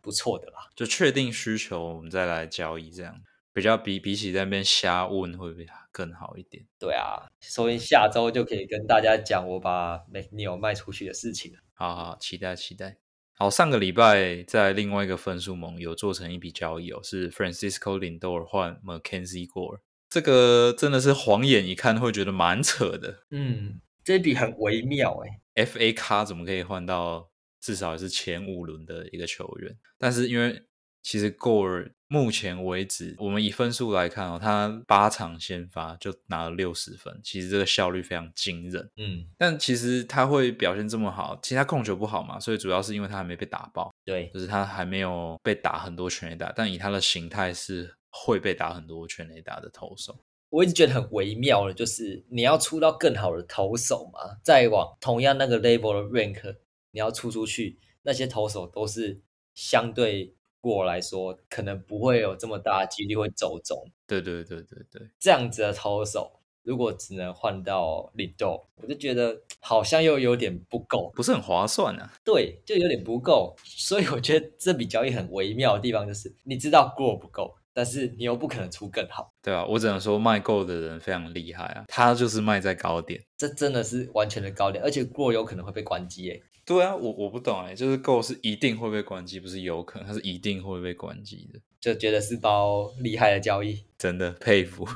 [0.00, 3.14] 不错的啦，就确定需求我们再来交易这样。
[3.52, 6.64] 比较比比起在那边瞎问会不会更好一点？
[6.78, 11.58] 对啊，所以下周就可以跟大家讲我把 McNeil 卖出去的事情了。
[11.74, 12.98] 好好期待期待。
[13.32, 19.78] 好，上个礼拜在另外一个分数盟有做成一笔交易哦，是 Francisco Lindor 换 Mackenzie Gore，
[20.10, 23.22] 这个真的是晃眼一看会觉得蛮扯的。
[23.30, 25.22] 嗯，这笔很微妙
[25.54, 27.30] 哎，FA 卡怎么可以换到
[27.60, 29.78] 至少也是前五轮的一个球员？
[29.98, 30.64] 但是因为
[31.00, 38.90] 其实 Gore 目前为止，我们以分数来看哦，他八场先发就拿了六十分，其实这个效率非常惊人。
[38.96, 43.92] 嗯，但其实他会表现这么好，其实他控球不好嘛，所以主要是因为他还没被打爆。
[44.06, 50.18] 对，就是他还没有被打很多全垒打，但以他的形态是会被打很多全垒打的投手。
[50.48, 56.56] 我一直觉得很微妙的，就是你要出到更好的投手嘛，再往同样那个 level 的 rank，
[56.92, 59.20] 你要出出去，那些投手都是
[59.54, 60.34] 相对。
[60.60, 63.76] 过来说，可能不会有这么大的几率会走中。
[64.06, 72.12] 对对对对对，这样子的投手，如果只能换到领豆，我就觉得好像又有点不够，不是很划算啊。
[72.24, 73.54] 对，就有点不够。
[73.64, 79.32] 所以我觉得这笔交易很微妙的地方就是，你知道过不够，但是你又不可能出更好。
[79.42, 86.42] 对啊，我只能说卖够的人非常厉害啊，他就是卖在高点，这真的是完全的高点，而且过有可能会被关机诶。
[86.68, 94.86] 对啊，我我不懂哎，就是够是一定会被关机，不是有可能，它是一定会被关机的，就觉得是包厉害的交易，真的佩服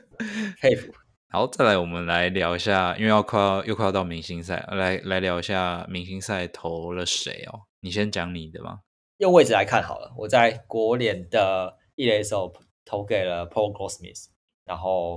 [0.60, 0.92] 佩服。
[1.30, 7.62] 好，再来我们来聊一下，因为要快要又快要到明星赛，来来聊一下明星赛投了谁哦？
[7.80, 8.80] 你先讲你的吧。
[9.16, 12.52] 用位置来看好了，我在国联的一垒手
[12.84, 14.26] 投给了 Paul Goldschmidt，
[14.66, 15.16] 然后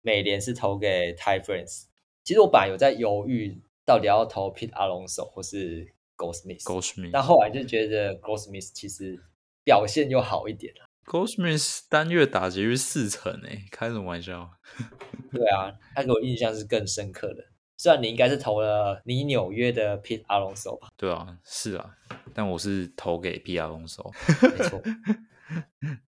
[0.00, 1.84] 美联是投给 Ty France。
[2.24, 3.60] 其实我本来有在犹豫。
[3.84, 9.18] 到底要投 Pete Alonso 或是 Goldsmith？Goldsmith，但后来就觉得 Goldsmith 其实
[9.64, 10.86] 表现又好一点了。
[11.04, 14.50] Goldsmith 单月打劫率四成诶，开什么玩笑？
[15.30, 17.44] 对啊，他给我印象是更深刻的。
[17.76, 20.88] 虽然你应该是投了你纽约的 Pete Alonso 吧？
[20.96, 21.94] 对啊，是啊，
[22.32, 24.10] 但我是投给 Pete Alonso。
[24.56, 24.80] 没错。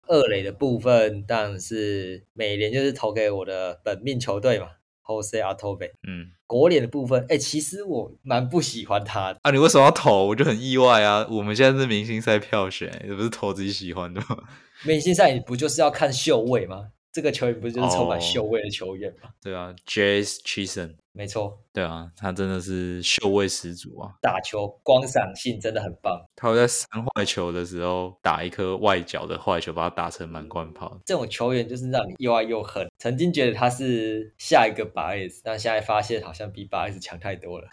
[0.07, 4.69] 二垒的部分当然是美联，就是投给我的本命球队嘛。
[5.05, 9.51] Jose Altuve，嗯，国脸的部分，哎，其实我蛮不喜欢他的啊。
[9.51, 10.25] 你为什么要投？
[10.27, 11.25] 我就很意外啊。
[11.29, 14.37] 我们现在是明星赛票选，也不是投自己喜欢的吗？
[14.83, 16.87] 明星赛不就是要看秀位吗？
[17.15, 19.29] 这个球员不是就是充满秀味的球员吗？
[19.41, 20.95] 对啊，Jace Chison。
[21.13, 24.11] 没错，对啊，他真的是秀味十足啊！
[24.21, 26.21] 打球光赏性真的很棒。
[26.35, 30.99] 他会在三坏球的时候打一颗外角的坏球，把它打成满贯炮。
[31.05, 32.85] 这种球员就是让你又爱又恨。
[32.97, 37.69] 曾经觉得他是下一个八 S，但现在发现好像比八 S 强太多了。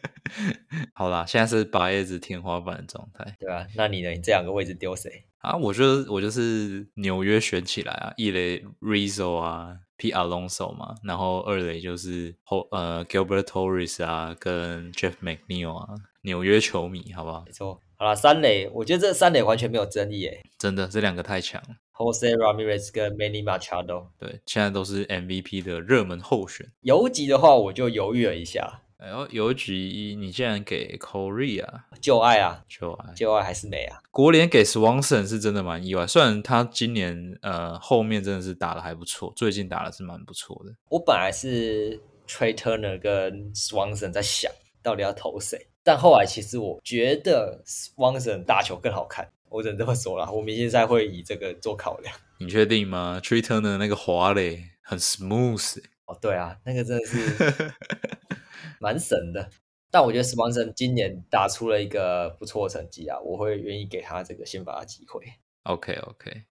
[0.92, 3.66] 好啦，现在是八 S 天花板的状态，对吧？
[3.76, 4.10] 那你呢？
[4.10, 5.24] 你这两个位置丢谁？
[5.38, 9.78] 啊，我觉得我就是纽约选起来啊，一垒 Rizzo 啊。
[10.00, 10.12] P.
[10.12, 15.88] Alonso 嘛，然后二垒就是后呃 Gilbert Torres 啊，跟 Jeff McNeil 啊，
[16.22, 17.42] 纽约球迷，好不好？
[17.44, 26.70] 没错，好了，三垒，我觉得这三垒完全没有争议诶，真的，这两个太强了，Jose Ramirez 跟 Manny Machado，对，现在都是 MVP 的热门候选。
[26.82, 28.82] 游击的话，我就犹豫了一下。
[28.98, 31.64] 然后邮局，你竟然给 Korea
[32.00, 34.02] 旧爱啊，旧爱，旧爱还是美啊？
[34.10, 40.74] 国联给 Swanson 是真的蛮意外，虽然他今年呃后面真的是打的还不错，最近打的是蛮不错的。
[40.88, 44.50] 我本来是 Trey Turner 跟 Swanson 在想
[44.82, 50.28] 到底要投谁，但后来其实我觉得 Swanson 打球更好看，我只能这么说了。
[50.32, 52.12] 我明星赛会以这个做考量。
[52.38, 55.84] 你确定吗？Trey Turner 那个滑垒很 smooth。
[56.06, 57.72] 哦，对啊，那个真的是。
[58.80, 59.50] 蛮神的，
[59.90, 65.22] 但我觉得史邦森今年打出了一个不错的成绩啊，我会愿意给他这个先发的机会。
[65.64, 66.44] OK OK，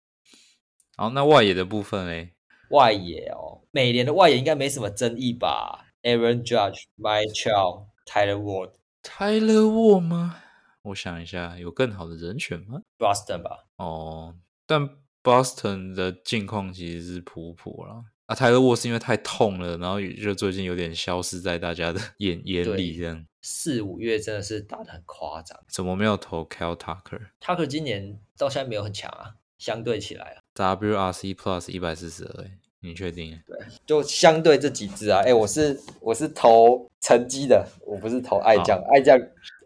[0.96, 2.32] 好，那外野的部分嘞？
[2.70, 10.42] 外野哦，美联的外野应该没什么争议吧？Aaron Judge、Mike Trout、Tyler Ward、Tyler Ward 吗？
[10.82, 13.66] 我想一下，有更好的人选吗？Boston 吧。
[13.76, 14.88] 哦，但
[15.22, 18.04] Boston 的境况其实是普普了。
[18.26, 25.56] 啊，泰勒沃是因为太痛了，然后就最近有点消失在大家的 眼眼里，这样四五月真的是打的很夸张。
[25.68, 30.42] 怎么没有投 Cal Tucker？Tucker 今年到现在没有很强啊，相对起来啊。
[30.56, 32.44] WRC Plus 一百四十二，
[32.80, 33.40] 你确定？
[33.46, 39.16] 对，就相对这几支啊，哎，我是我是投成绩的，我不是投爱将，爱将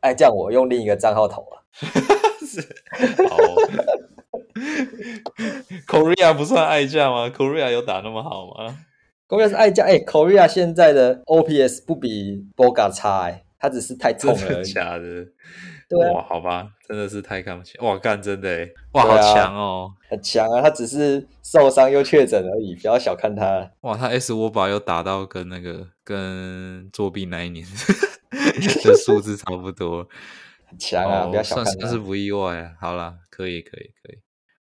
[0.03, 1.65] 爱将，我用另一个账号投了。
[2.47, 2.61] 是，
[3.27, 3.39] 好。
[5.91, 8.77] Korea 不算爱将吗？Korea 有打那么好吗
[9.27, 14.65] ？Korea 是爱将，哎，Korea 现在的 OPS 不比 Boga 差，哎，他只是太痛真的了。
[14.65, 15.27] 假的？
[15.89, 17.77] 对啊哇，好吧，真的是太看不起。
[17.81, 19.91] 哇，干真的诶，哇，好强哦！
[20.09, 23.69] 很强啊，他只是受伤又确诊而已，不要小看他。
[23.81, 27.67] 哇，他 S 我把又打到跟那个跟作弊那一年
[28.85, 30.07] 的数字差不多。
[30.71, 31.99] 很强啊，不要哦，小看他算算是。
[31.99, 32.71] 不意外啊。
[32.81, 34.19] 好啦，可以可以可以。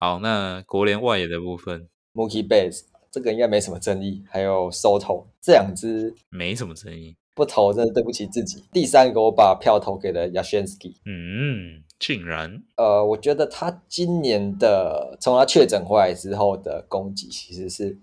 [0.05, 7.17] 好，那国联外野的部分 Mookie Betts 这个应该没什么争议，还有 Soto 这两支没什么争议。
[7.35, 8.63] 不投真的对不起自己。
[8.71, 17.97] 第三个我把票投给了 Yashinsky，嗯，竟然呃，我觉得他今年的从他确诊回来之后的攻击其实是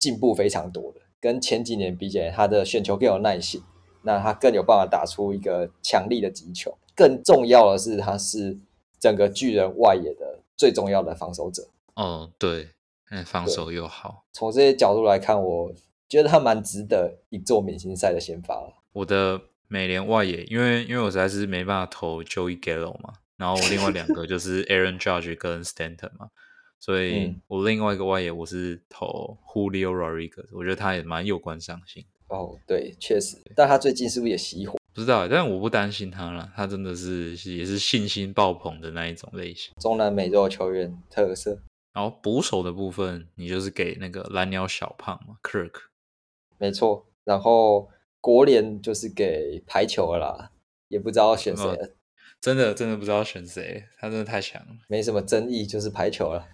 [0.00, 3.62] 进步非常多的，跟前几年比起来，他的选球更有耐性，
[4.02, 6.76] 那他更有办法打出一个强力的击球。
[6.96, 8.58] 更重要的是，他是
[8.98, 11.68] 整个巨人外野的最重要的防守者。
[11.94, 12.70] 哦，对，
[13.10, 14.24] 嗯，防守又好。
[14.32, 15.72] 从这些角度来看，我
[16.08, 18.74] 觉得他蛮值得一座明星赛的先发了。
[18.92, 26.30] 我的美联外野，因为因为我实在是没办法投 Joey Gallo 嘛，然后我另外两个就是 Aaron Judge 跟 Stanton 嘛，
[26.78, 32.04] 所以嗯我另外一个外野我是投 Julio Rodriguez，我觉得他也蛮有观赏性。
[32.28, 34.78] 哦，对，确实，但他最近是不是也熄火？
[34.96, 39.74] 不知道欸，但我不担心他了，他真的是是也是信心爆棚的那一种类型。
[39.78, 41.60] 中南美洲球员特色，
[41.92, 45.70] 然后捕手的部分，你就是给那个蓝鸟小胖嘛，Kirk。
[46.56, 47.06] 没错。
[47.24, 47.90] 然后
[48.22, 50.50] 国联就是给排球了啦，
[50.88, 51.90] 也不知道选谁了，
[52.40, 54.68] 真的真的不知道选谁，他真的太强了。
[54.88, 56.48] 没什么争议，就是排球了。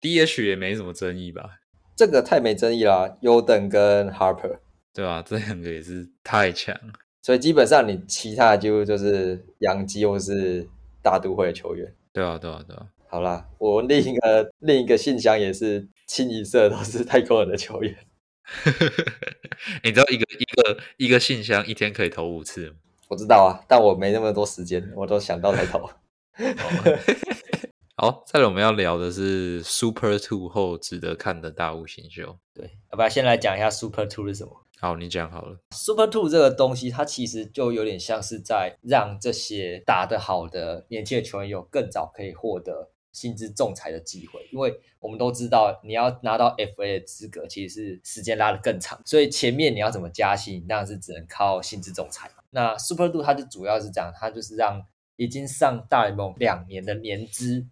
[0.00, 1.58] DH 也没什么争议吧，
[1.96, 4.60] 这个太没争议啦，优等跟 Harper，
[4.94, 6.92] 对吧、这两个也是太强了。
[7.22, 10.68] 所以基本上你其他的几乎就是洋基或是
[11.02, 11.94] 大都会的球员。
[12.12, 12.86] 对啊，对啊，对啊。
[13.08, 17.96] 好啦，我另一个另一个信箱也是清一色都是太空人的球员。
[19.84, 22.76] 你知道一个一个一个信箱一天可以投五次吗？
[23.08, 25.90] 我知道啊，但我没那么多时间，我都想到才投。
[27.96, 32.38] 好，再来我们要聊的是 Super Two 后值得看的大物新秀。
[32.54, 35.58] 对，要不要先来讲一下 Super Two 是什么好，你讲好了。
[35.72, 52.30] ？Super Two 这个东西，它其实就有点像是在让这些打得好的年轻的球员有更早可以获得薪资仲裁的机会，因为我们都知道，你要拿到 FA 的资格，其实是时间拉得更长，所以前面你要怎么加薪，当然是只能靠薪资仲裁。
[52.48, 54.82] 那 Super Two 它就主要是这样，它就是让
[55.16, 57.66] 已经上大联盟两年的年资，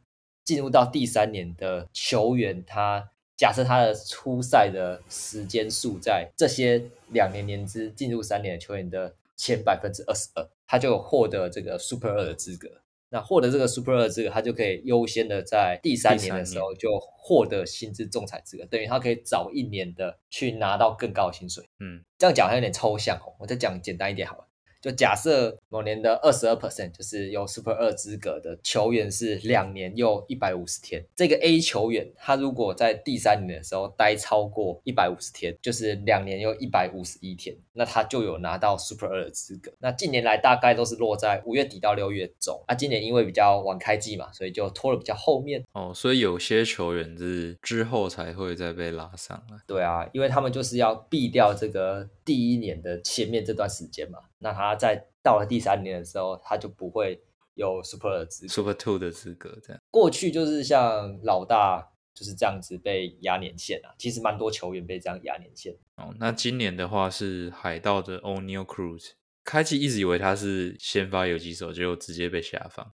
[0.44, 3.08] 进入到第三年的球员，他
[3.38, 12.68] 假设他的初赛的时间数在这些两年年资进入三年的球员的前百分之二十二，他就有获得这个 Super 二的资格。
[13.11, 21.64] 那获得这个 Super 二资格，他就可以优先的在第三年的时候就获得薪资仲裁资格，等于他可以早一年的去拿到更高的薪水。
[21.79, 24.47] 嗯，这样讲还有点抽象哦，我再讲简单一点好了。
[24.80, 39.72] 就假设某年的二十二 percent 就是有 Super 二资格的球员是两年又一百五十天，这个 A 球员他如果在第三年的时候待超过一百五十天，就是两年又一百五十一天，那他就有拿到 Super 二的资格。
[39.80, 45.64] 那近年来大概都是落在五月底到六月中，啊，今年因为比较晚开季嘛，所以就拖了比较后面。
[45.72, 49.56] 哦，所以有些球员是之后才会再被拉上来。
[49.66, 57.22] 对啊，因为他们就是要避掉这个第一年的前面这段时间嘛，那他在到了第三年的时候，他就不会
[57.55, 58.53] 有 Super 的资格。
[58.53, 59.83] Super Two 的资格这样。
[59.90, 65.77] 过去就是像老大就是这样子被压年限啊，其实蛮多球员被这样压年限。
[65.96, 69.12] 哦，那今年的话是海盗的 O'Neal Cruz，
[69.44, 72.92] 开季一直以为他是先发游击手，结果直接被下放。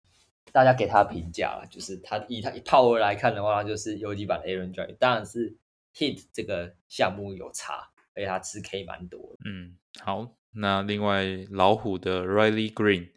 [0.52, 5.58] 大家给他评价了，就是他以他以 power 来看的话，就是游击版的 Aaron Judge，当然是
[5.96, 9.50] hit 这个项目有差，而且他吃 K 蛮多的。
[9.50, 13.10] 嗯，好，那另外老虎的 Riley Green，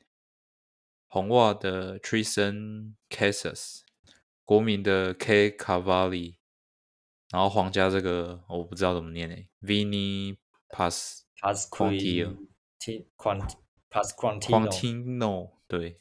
[1.08, 3.80] 红袜的 Tristan Casas，
[4.44, 6.36] 国民的 K Cavalli，
[7.30, 12.36] 然后皇家这个我不知道怎么念诶 v i n i Pas Plus Quantio
[12.78, 13.48] T Quant
[13.90, 16.00] Plus Quantino，Quantino，对，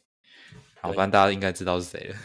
[0.82, 2.16] 好，对反正大家应该知道是谁了。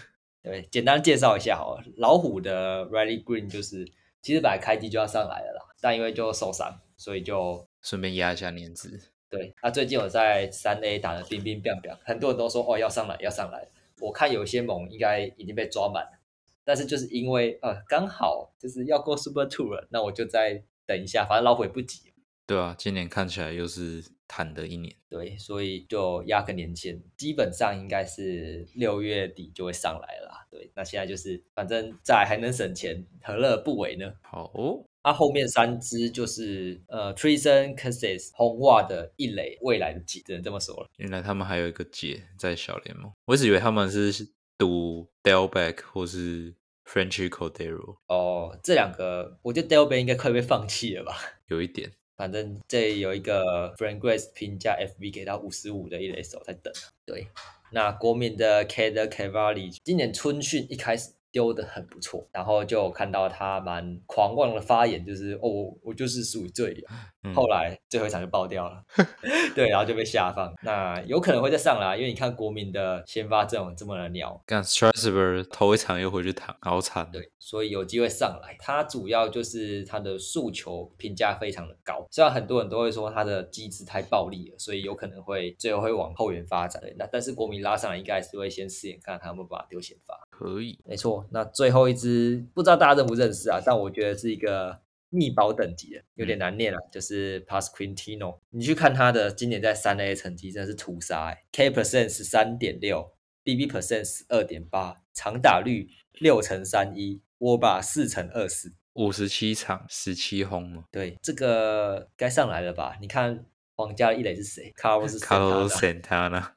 [0.42, 1.84] 对，简单介绍一下好了。
[1.96, 3.84] 老虎的 Riley Green 就是
[4.22, 9.00] 其实本来开机就要上来了啦，但因为就受伤，所以就顺便压一下年资。
[9.28, 13.68] 对他最近有在三 A 打的冰冰冰冰，很多人都说哦要上来要上来。
[14.00, 16.18] 我看有些盟应该已经被抓满了，
[16.64, 22.12] 但是就是因为呃刚好就是要过 Super Two 了，那我就再等一下，反正老虎也不急。
[22.46, 24.92] 对啊，今年看起来又是谈的一年。
[25.08, 30.46] 对，所以就压个年限，基本上应该是六月底就会上来了啦。
[30.50, 34.12] 对，那现在就是反正在还能省钱，何乐而不为呢？
[34.22, 40.88] 好哦，它、后面三支就是呃 Treason、Cassis、红袜的一垒未来的几，只能这么说了。
[40.96, 44.28] 原来他们还有一个姐在小联盟，我一直以为他们是
[44.59, 51.16] 赌 Delback 或是 Frenchy Cordero，哦，这两个我觉得 Delback 应该快被放弃了吧？
[51.46, 51.90] 有一点。
[52.20, 56.92] 反正这有一个 Frank Grace 评价 FB 给到五十五的一垒手在等啊。
[57.07, 57.28] 对，
[57.72, 66.92] 那国民的 Kader Cavalli 今年春训一开始丢的很不错，然后就看到他蛮狂妄的发言，就是哦，我我就是属于最阳。
[67.22, 68.82] 嗯后来最后一场就爆掉了，
[69.54, 70.50] 对，然后就被下放。
[70.62, 77.04] 那有可能会再上来，因为你看国民的先发阵容这么的鸟，干 Strasburg 头一场又回去躺，好惨。
[77.04, 78.56] 啊对，所以有机会上来。
[78.58, 86.80] 他主要就是他的诉求评价非常的高，虽然很多人都会说他的机制太暴力了，所以有可能会最后会往后援发展。
[86.80, 90.18] 对那但是国民拉上来，应该还是会先试验看他有没有办法丢先发。
[90.41, 93.61] 可以，没错，那最后一支不知道大家认不认识啊？
[93.62, 94.80] 但我觉得是一个
[95.11, 98.38] 密宝等级的，有点难念啊，就是 Pasquintino。
[98.49, 103.12] 你去看他的今年在三 A 成绩真的是屠杀、欸、，K percent 十三点六
[103.45, 108.72] ，BB percent 十二点八，长打率六乘三一，握把四乘二四。
[108.95, 112.97] 五十七场十七轰嘛对，这个该上来了吧？
[113.03, 113.45] 你看
[113.76, 116.53] 皇家的一垒是谁？Carlos Carlos Santana Santana，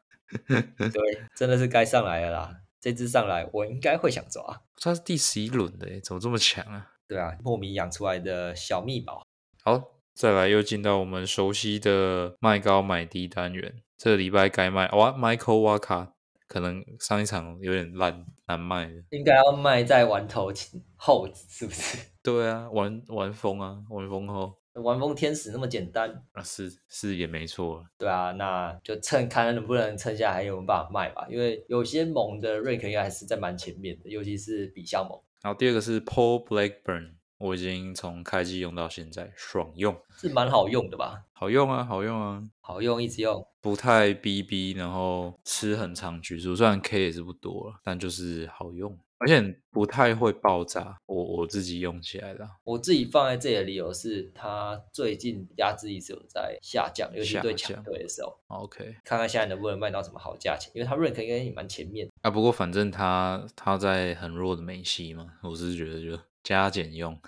[0.89, 2.59] 对，真的是该上来了啦。
[2.83, 4.61] 这只上来，我应该会想抓。
[4.75, 6.91] 它是第十一轮的耶，怎么这么强啊？
[7.07, 9.25] 对啊，莫名养出来的小蜜宝。
[9.63, 9.81] 好，
[10.13, 13.81] 再来又进到我们熟悉的卖高买低单元。
[13.97, 16.09] 这个礼拜该卖哇，Michael Waka
[16.45, 19.01] 可能上一场有点烂，难卖的。
[19.11, 21.97] 应该要卖在玩头前后，是不是？
[22.21, 26.09] 对啊，玩玩疯啊，玩疯后玩疯天使那么简单？
[26.31, 27.85] 啊，是是也没错。
[27.97, 31.27] 对啊，那就趁看能不能趁下还有没有办法卖吧。
[31.29, 37.13] 因为有些猛的 rank 应该还是在蛮前面的，尤其是比较猛，然后第二个是 Paul Blackburn，
[37.43, 41.25] 我已经从开机用到现在，爽用，是蛮好用的吧？
[41.33, 43.45] 好用啊，好用啊，好用，一直用。
[43.59, 49.41] 不太逼逼，然后吃很长局数，虽然 K 也是不多了，但就是好用，而且
[49.71, 50.95] 不太会爆炸。
[51.05, 62.09] 我我自己用起来的啊，我自己放在这里的理由是，它最近压制一直有在下降，尤其下对强降队的时候，OK 看看现在能不能卖到什么好价钱，因为它 rank 应该也蛮前面。
[62.21, 67.19] 啊，不过反正它它在很弱的美西嘛，我是觉得就加减用。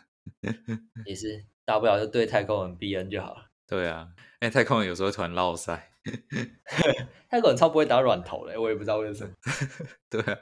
[1.05, 3.45] 也是大不了就对太空人 BN 就好了。
[3.67, 4.07] 对啊，
[4.39, 5.91] 哎、太空人有时候会突然落塞。
[7.29, 9.33] 太空人超不会打软头的，我也不知道为什么，
[10.09, 10.39] 对啊，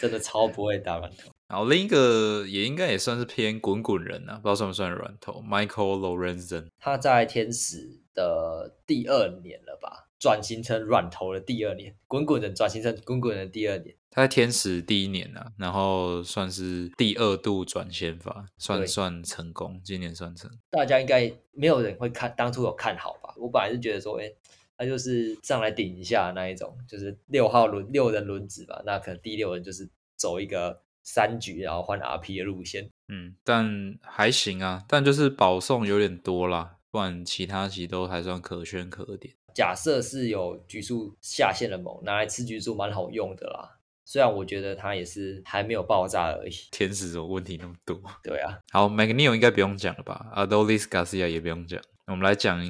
[0.00, 1.30] 真的超不会打软头。
[1.48, 6.68] 然后另一个也应该也算是偏滚滚人啊，不知道算不算软头，Michael Lorenzen。
[6.78, 13.92] 他在天使的第二年了吧，转型成软头的第二年，滚滚的转型成滚滚人的第二年。
[14.08, 20.48] 他在天使第一年啊，然后算是第二度转先发，算算成功，今年算成。
[20.70, 23.34] 大家应该没有人会看，当初有看好吧？
[23.36, 24.32] 我本来是觉得说，哎、
[24.78, 32.88] 他就是上来顶一下那一种，就是六号轮六人轮子吧，那可能第六人就是走一个三局，然后换 RP 的路线。
[33.08, 39.34] 嗯，但还行啊，但就是保送有点多啦，不然其他棋都还算可圈可点。
[39.54, 43.78] 假设是有橘树下线的猛，拿来吃橘树蛮好用的啦。
[44.04, 46.52] 虽然我觉得它也是还没有爆炸而已。
[46.70, 47.96] 天使怎么问题那么多？
[48.22, 51.80] 对啊， 好 m a g n e o 应该不用讲了吧？Adolis Garcia 也不用讲。
[52.06, 52.60] 我们来讲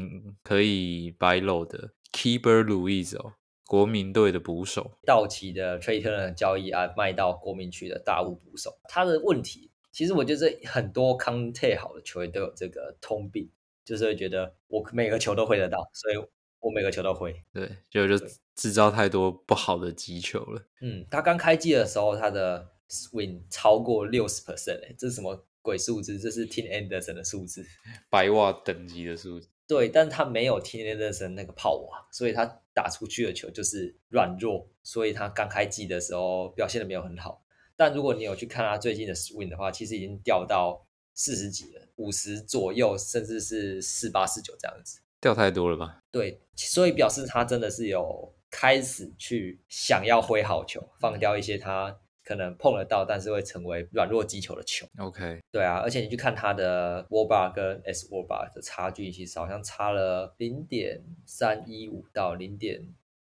[0.45, 3.33] 可以 buy low 的 Keeper Louise 哦，
[3.67, 4.93] 国民队的捕手。
[5.07, 13.51] 道奇的 Trey Turner 的交易啊卖到国民区的大物捕手，他的问题其实我觉得很多康泰好的球员都有这个通病，
[13.85, 16.17] 就是会觉得我每个球都挥得到，所以
[16.63, 17.35] 我每个球都挥。
[17.53, 20.63] 对，就就制造太多不好的击球了。
[20.81, 26.19] 嗯，他刚开季的时候，他的 swing 超过六十 percent，哎，这是什么鬼数字？
[26.19, 27.67] 这是 Tim Anderson 的数字。
[28.09, 29.49] 白袜等级的数字。
[29.67, 32.45] 对，但是他没有 Tim Anderson 那个炮瓦，所以他
[32.75, 37.45] 打出去的球就是软弱，所以他刚开季的时候表现的没有很好。
[37.75, 45.01] 但如果你有去看他最近的 swing 的话，其实已经掉到四十几了，五十左右，甚至是四八四九这样子。
[45.23, 46.01] 掉太多了吧？
[46.11, 54.85] 对，所以表示他真的是有开始去想要挥好球，放掉一些他可能碰得到，但是会成为软弱击球的球。
[54.99, 62.83] OK，对啊，而且你去看他的 w a r bar 跟 S w a r bar 的差距，其实好像差了零点三一五到零点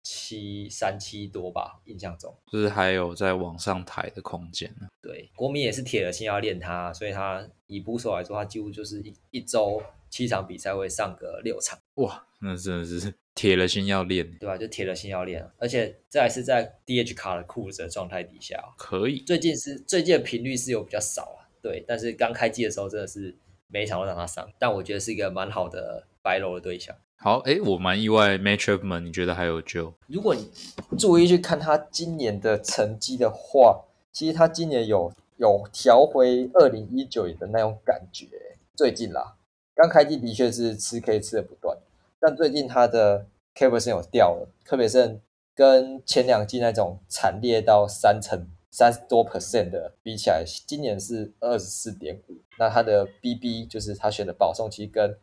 [0.06, 2.32] 七三七多吧，印象中。
[2.52, 4.88] 就是还有在往上抬的空间呢。
[5.02, 9.82] 对，国民也是铁了心要练他，所以他以捕手来说，他几乎就是一一周
[10.12, 11.80] 七场比赛会上个六场。
[11.96, 19.22] 哇，那真的是铁了心要练，对吧、就铁了心要练，而且这还是在 DH 卡的裤子的状态底下哦、可以。
[19.22, 23.36] 最近是最近的频率是有比较少啊，对，但是刚开机的时候真的是
[23.68, 26.96] 每一场都让他上，但我觉得是一个蛮好的白楼的对象。
[27.26, 29.92] 好，诶，我蛮意外 m a t c h Upman 你觉得还有救？
[30.06, 30.48] 如果你
[30.96, 38.28] 注意去看他今年的成绩的话，其实他今年有有调回二零一九年的那种感觉。
[38.76, 39.38] 最近啦，
[39.74, 41.76] 刚开季的确是吃 K 吃的不断，
[42.20, 45.20] 但最近他的 K 本身有掉了，特别是
[45.56, 52.36] 跟前两季那种惨烈到三成三十多 percent 的比起来，今年是二十四点五。
[52.60, 55.18] 那他的 BB 就是他选的保送，其实跟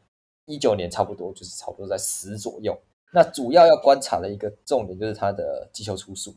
[0.46, 2.76] 一九年差不多，就是差不多在十左右。
[3.12, 6.34] 那主要要观察的一个重点就是它的击球出数。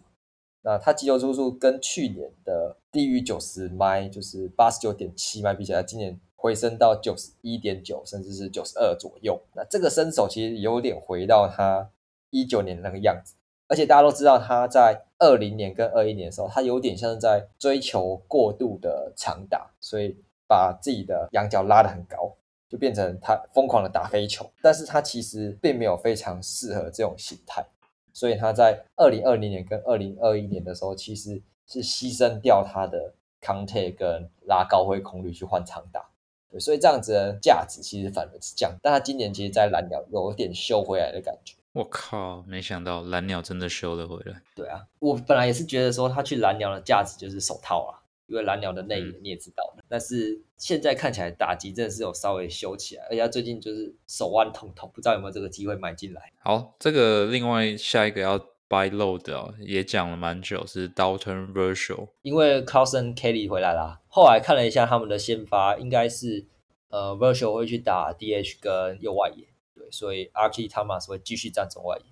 [0.62, 9.40] 那它击球出数跟去年的低于九十迈，就是八十九点七迈比起来，今年回升到九十一点九，甚至是九十二左右。
[9.54, 11.90] 那这个身手其实有点回到他
[12.32, 13.36] 一九年那个样子，
[13.68, 22.36] 而且大家都知道他在二零年跟二一年的时候，他有点像是在追求过度的长打，所以把自己的仰角拉得很高。
[22.76, 27.66] 就变成他疯狂的打飞球，但是他其实并没有非常适合这种形态，
[28.12, 36.06] 所以他在二零二零年跟二零二一年的时候，其实是牺牲掉他的 contact 跟拉高挥空率去换长打，
[36.52, 41.56] 对，所以这样子的价值其实反而是降，但他今年其实，在蓝鸟有点修回来的感觉。
[41.72, 44.42] 我靠，没想到蓝鸟真的修了回来。
[44.54, 48.04] 对啊，我本来也是觉得说他去蓝鸟的价值就是手套啊。
[48.28, 56.34] 因为蓝鸟的内野你也知道的，但是现在看起来打击真的是有稍微修起来，而且他最近就是手腕痛痛，不知道有没有这个机会买进来。
[56.40, 62.08] 好，这个另外下一个要 buy low 的、哦、也讲了蛮久，是 Dalton Varsho。
[62.24, 66.48] 因为 Carson Kelly 回来啦，后来看了一下他们的先发，应该是
[66.90, 69.46] 呃 Varsho 会去打 DH 跟右外野，
[69.76, 72.06] 对，所以 Archie Thomas 会继续站中外野。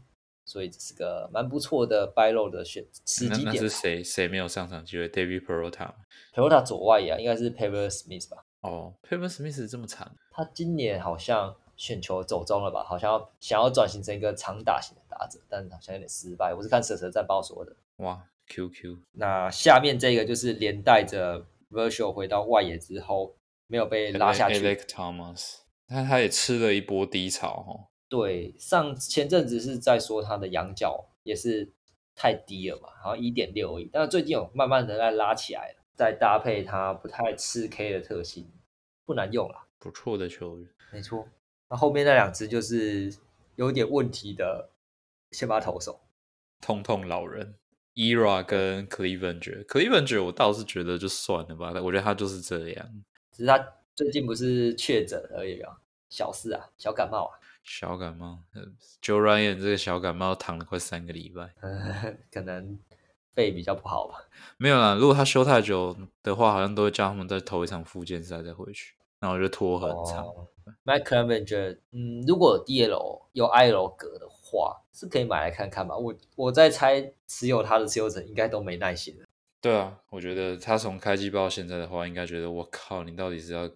[0.45, 3.45] 所以这是个蛮不错的 buy low 的选时机点。
[3.45, 5.43] 那是谁谁没有上场机会？David。
[5.43, 8.43] Peralta 左外野啊，应该是 Pavler Smith 吧？
[8.61, 10.11] 哦 p a v e r Smith 这么惨？
[10.31, 12.83] 他今年好像选球走中了吧？
[12.83, 16.53] 好像要想要转型成一个长打型的打者，但好像有点失败。
[16.53, 17.75] 我是看蛇蛇战报说的。
[17.97, 18.97] 哇，QQ。
[19.11, 23.35] 那下面这个就是连带着 Virtual 回到外野之后
[23.67, 24.59] 没有被拉下去。
[24.59, 27.92] Alec Thomas，他他也吃了一波低潮哦。
[28.13, 31.67] 对，上前阵子是在说他的羊角也是
[32.13, 38.47] 太低了嘛，然后一点六而已，但是最近有慢慢的在拉起来了，再搭配他不太吃 K 的特性，
[39.03, 39.65] 不难用啦。
[39.79, 41.27] 不错的球员，没错。
[41.71, 43.11] 那后面那两只就是
[43.55, 44.69] 有点问题的
[45.31, 45.99] 先发投手，
[46.61, 47.55] 痛痛老人
[47.95, 55.77] Era 跟 Clevenger，Clevenger 我倒是觉得就算了吧，我觉得他就是这样，只是他最近不是确诊而已啊，
[56.09, 57.39] 小事啊，小感冒啊。
[57.63, 58.39] 小感冒
[59.01, 62.77] ，Joe Ryan 这个小感冒躺了快三个礼拜，呃， 可能
[63.31, 64.27] 肺比较不好吧。
[64.57, 70.25] 没有啦，如果他休太久的话，好像都会叫他们再投一场复健赛再回去，然后就拖很长。
[70.25, 70.47] 哦、
[70.85, 75.95] Mike Clevenger，嗯，如果 DL 有 IL 格的话，是可以买来看看吧。
[75.95, 79.25] 我我在猜，持有他的持有者应该都没耐心了。
[79.61, 83.69] 对啊，我觉得他从开机到现在的话，应该觉得我靠，你到底是要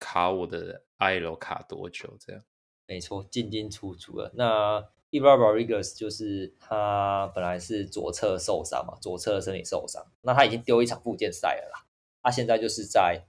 [0.00, 2.42] 卡我的 IL 卡多久这样？
[2.90, 4.32] 没错，进进出出了。
[4.34, 11.86] 那 e v a r Rodriguez 就是他本来是左侧受伤嘛，左侧身体受伤，那他已经丢一场复健赛了啦。
[12.20, 13.28] 他现在就是在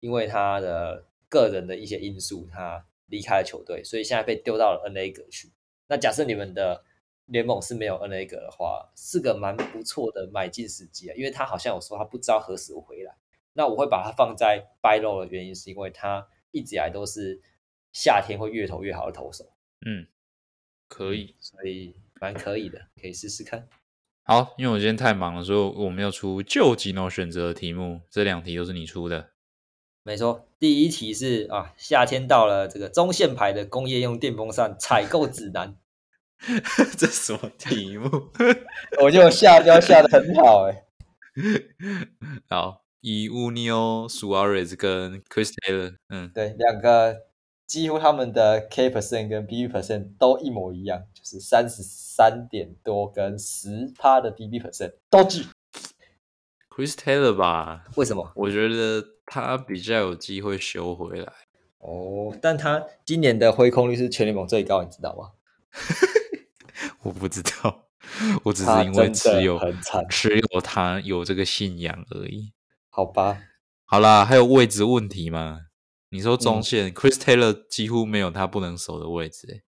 [0.00, 5.52] 因为他的个人的一些因素，他离开了球队，所以现在被丢到了 NA 格去。
[5.88, 6.82] 那假设你们的
[7.26, 13.14] 联盟是没有 NA 格的话，是个蛮不错的买进时机啊，因为他好像有说他不知道何时回来。
[13.52, 17.42] 那我会把它放在 buy low 的原因，是因为他一直以来都是。
[17.94, 19.44] 夏天会越投越好的投手，
[19.86, 20.06] 嗯，
[20.88, 23.68] 可以，所以蛮可以的，可以试试看。
[24.24, 29.30] 好，因为我今天太忙了，所以我们要出旧吉诺选择的题目，这两题都是你出的。
[30.02, 35.76] 没错，第一题是啊，夏天到了，这个中线牌的工业用电风扇采购指南，
[36.98, 38.10] 这什么题目？
[39.00, 40.86] 我就下标下的很好哎、欸。
[42.50, 47.33] 好，以乌尼奥、苏阿瑞斯跟 Chris Taylor，嗯，对，两个。
[47.66, 55.46] 几乎他们的 K percent 跟 BB percent 都一模一样，就是三十三点多跟十趴的 BB percent 都记。
[56.68, 57.84] Chris Taylor 吧？
[57.96, 58.32] 为什么？
[58.34, 61.32] 我觉得他比较有机会修回来。
[61.78, 65.32] 哦，但他今年的挥空率是全联盟最高，你知道吗？
[67.02, 67.86] 我不知道，
[68.44, 72.52] 我只是因为持有很惨，持有他有这个信仰而已。
[72.88, 73.38] 好吧，
[73.84, 75.63] 好啦，还有位置问题吗？
[76.14, 79.62] 你说中线、嗯、，Chris Taylor 几乎没有他不能守的位置、欸，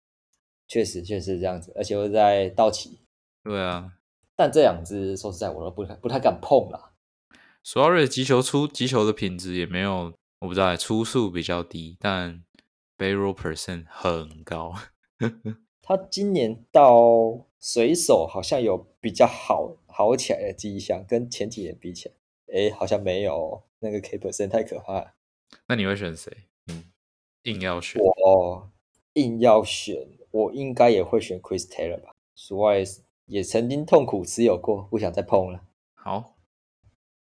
[0.68, 3.00] 确实确实是这样子，而且又在道奇。
[3.42, 3.94] 对啊
[4.36, 6.92] 但这两只说实在，我都不太不太敢碰啦。
[7.64, 12.44] ，Suarez 击球出击球的品质也没有，我不知道，出速比较低，但
[12.96, 14.72] barrel percent 很高。
[15.82, 22.14] 他今年到水手好像有比较好好起来的迹象，跟前几年比起来，
[22.54, 25.14] 哎，好像没有哦那个 K percent 太可怕了。
[25.68, 26.30] 那你会选谁？
[26.68, 26.84] 嗯，
[27.42, 28.70] 硬要选，我
[29.14, 32.10] 硬要选，我应该也会选 Chris Taylor 吧。
[32.36, 35.62] Suarez 也曾经痛苦持有过，不想再碰了。
[35.94, 36.34] 好。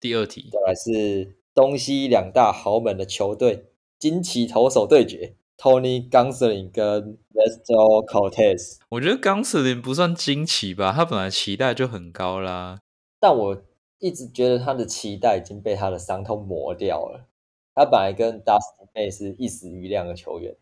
[0.01, 3.66] 第二题再，来是东西两大豪门的球队
[4.01, 8.79] 惊奇投手对决，Tony Gonsolin 跟 Nestor Cortez。
[8.89, 12.81] 我觉得冈斯林不算惊奇吧，他本来期待就很高啦。
[13.20, 13.62] 但我
[14.01, 17.29] 一直觉得他的期待已经被他的伤痛磨掉了。
[17.75, 20.55] 他本来跟 Dustin May 是一时瑜亮的球员，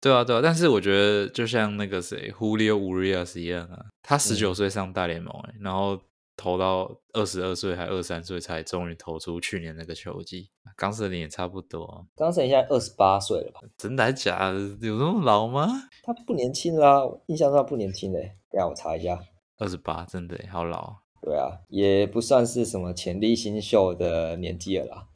[0.00, 6.00] 对啊，对啊，但是我觉得就像那个谁，Julio Urias 一样啊，他十九岁上大联盟、欸，然后
[6.36, 10.50] 投到二十二岁还二三岁才终于投出去年那个球季。
[10.76, 13.60] 冈瑟林也差不多、啊，刚才现在二十八岁了吧？
[13.76, 14.58] 真的还假的？
[14.86, 15.66] 有那么老吗？
[16.04, 18.36] 他不年轻啦，我印象中他不年轻嘞。
[18.50, 19.18] 等一下我查一下。
[19.58, 20.96] 二十八，真的欸好老啊。
[21.20, 25.08] 对啊，也不算是什么潜力新秀的年纪了啦。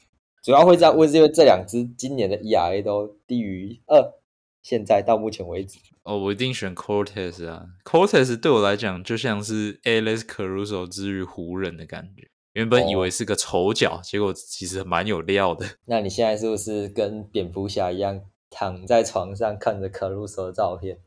[0.43, 4.13] 主要会这样问，是因为这两支今年的 ERA 都低于二，
[4.61, 5.79] 现在到目前为止。
[6.03, 12.27] 哦，我一定选 Cortez 啊！Cortez 对我来讲就像是 Alex Caruso 之于湖人的感觉。
[12.51, 15.65] 原本以为是个丑角，结果其实蛮有料的。
[15.87, 20.99] 那你现在是不是跟蝙蝠侠一样，躺在床上看着 Caruso 的照片？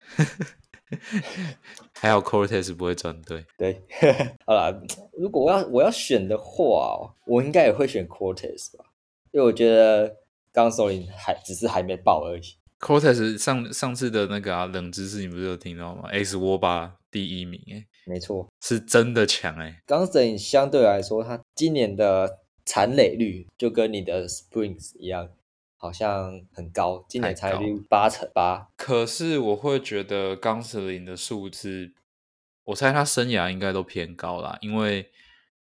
[1.94, 3.44] 还好 Cortez 不会转队。
[3.56, 3.80] 对，
[4.46, 4.72] 好啦，
[5.16, 8.84] 如果我要我要选的话哦，我应该也会选 Cortez 吧，
[9.32, 10.16] 因为我觉得
[10.52, 12.42] 刚首领还只是还没爆而已。
[12.80, 19.82] Cortez 上上次的那个啊冷知识，你不是有听到吗？X 沃巴第一名，哎，没错，是真的强哎。
[19.86, 25.28] 刚首领相对来说，他今年的残垒率就跟你的 Springs 一样，
[25.80, 28.68] 好像很高，今年太高残垒率八成八。
[28.76, 31.94] 可是我会觉得冈斯林的数字，
[32.64, 35.10] 我猜他生涯应该都偏高啦，因为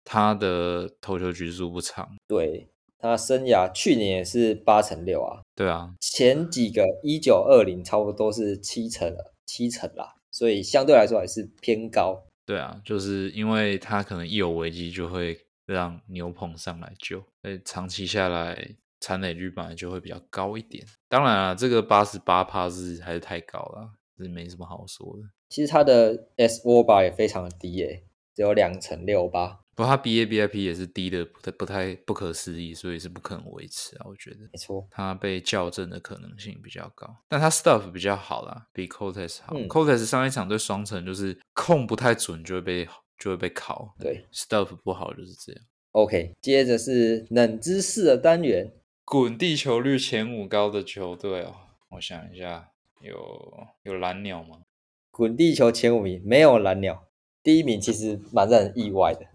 [0.05, 2.15] 他的投球局数不长。
[2.25, 12.23] 对他生涯去年也是八成六啊，对啊，前几个一九二零差不多都是七成了，七成啦，所以相对来说还是偏高。
[12.45, 18.69] 对啊，就是因为他可能一有危机就会让牛棚上来救，所以长期下来
[18.99, 20.85] 残垒率本来就会比较高一点。
[21.07, 25.23] 当然啊，这个八十八帕是还是太高了，是没什么好说的。
[25.49, 28.03] 其实他的 S w a r 也非常的低耶、
[28.35, 34.05] 只有两成六八，不过他 BABIP 也是低的，不太不太不可思议，所以是不可能维持啊。
[34.09, 34.85] 我觉得没错。
[34.91, 39.55] 他被校正的可能性比较高，但他 stuff 比较好啦，比 Cortez 好。
[39.55, 42.87] 嗯 Cortez 上一场对双城就是控不太准就会被
[43.17, 45.61] 就会被考，对，stuff 不好就是这样。
[45.91, 48.71] ，OK，接着是冷知识的单元，
[49.09, 51.55] 滚地球率前五高的球队哦，
[51.91, 54.63] 我想一下，有有蓝鸟吗？
[55.11, 57.07] 滚地球前五名没有蓝鸟，
[57.41, 59.25] 第一名其实蛮让人意外的，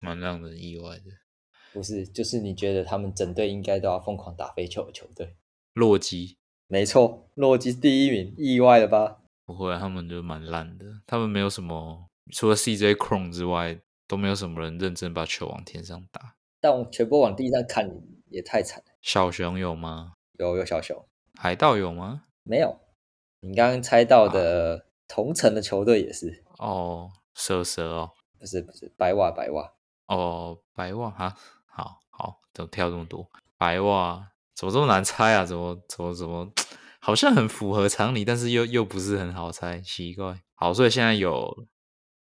[0.00, 1.04] 蛮让人意外的。
[1.72, 2.04] 不是？
[2.08, 5.36] 就是你觉得他们整队应该都要疯狂打飞球的球队，
[5.74, 6.36] 洛基
[6.66, 9.18] 没错，洛基第一名，意外了吧？
[9.44, 16.34] 不会啊，他们就蛮烂的，他们没有什么，除了 CJ Cron 之外，都没有什么人认真把球往天上打。
[16.60, 17.88] 但我全部往地上看
[18.28, 18.93] 也太惨了。
[19.04, 20.14] 小熊有吗？
[20.38, 21.06] 有有小熊
[21.38, 22.22] 海盗有吗？
[22.42, 22.80] 没有？
[23.40, 29.70] 你刚刚猜到的同城的球队也是，哦，蛇蛇哦，不是不是白袜白袜，
[30.06, 31.36] 哦，白袜哈，
[31.66, 33.28] 好好，怎么跳这么多？
[33.58, 35.44] 白袜怎么这么难猜啊？
[35.44, 36.50] 怎么怎么怎么，
[36.98, 40.40] 好像很符合常理，但是又又不是很好猜，奇怪。
[40.54, 41.66] 好，所以现在有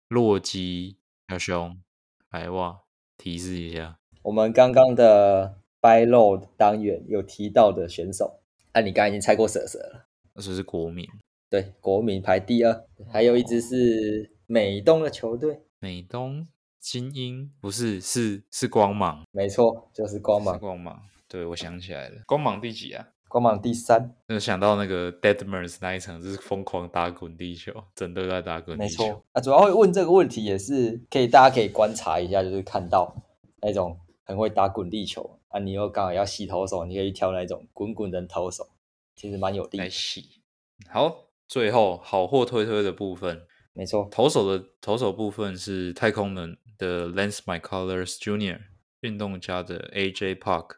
[0.09, 0.97] 洛基、
[1.29, 1.81] 小熊、
[2.29, 2.81] 白袜，
[3.15, 8.39] 提示一下，我们刚刚的 buy low 单元有提到的选手，
[8.71, 11.05] 啊，你刚刚已经猜过蛇蛇了，那这是国民、
[11.49, 16.47] 对，国民排第二，还有一支是美东的球队，美东、
[16.79, 21.01] 精英，不是是是光芒，没错，就是光是芒，光芒。
[21.27, 23.09] 对，我想起来了，光芒第几啊？
[23.27, 29.03] 光芒第三，那想到那个 Deadmers 那一场，就是疯狂打滚地球，整队在打滚地没球。
[29.03, 33.15] 错，啊，主要会问这个问题也是可以，大家可以观察一下，就是看到
[33.61, 38.67] 那种很会打滚地球啊，你又刚好要洗投手，你可以挑那种滚滚的投手，
[39.15, 40.41] 其实蛮有力的来，洗。
[40.89, 48.61] 好，最后好货推推的部分，没错，投手的投手部分是太空人的 Lance McCullers Jr.，
[49.01, 50.77] 运动家的 AJ Park，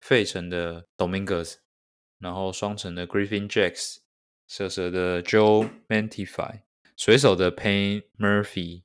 [0.00, 1.58] 费城的 Dominguez，
[2.18, 3.98] 然后双城的 Griffin Jacks，
[4.48, 6.62] 蛇蛇的 Joe Mantify，
[6.96, 8.82] 水手的 Payne Murphy，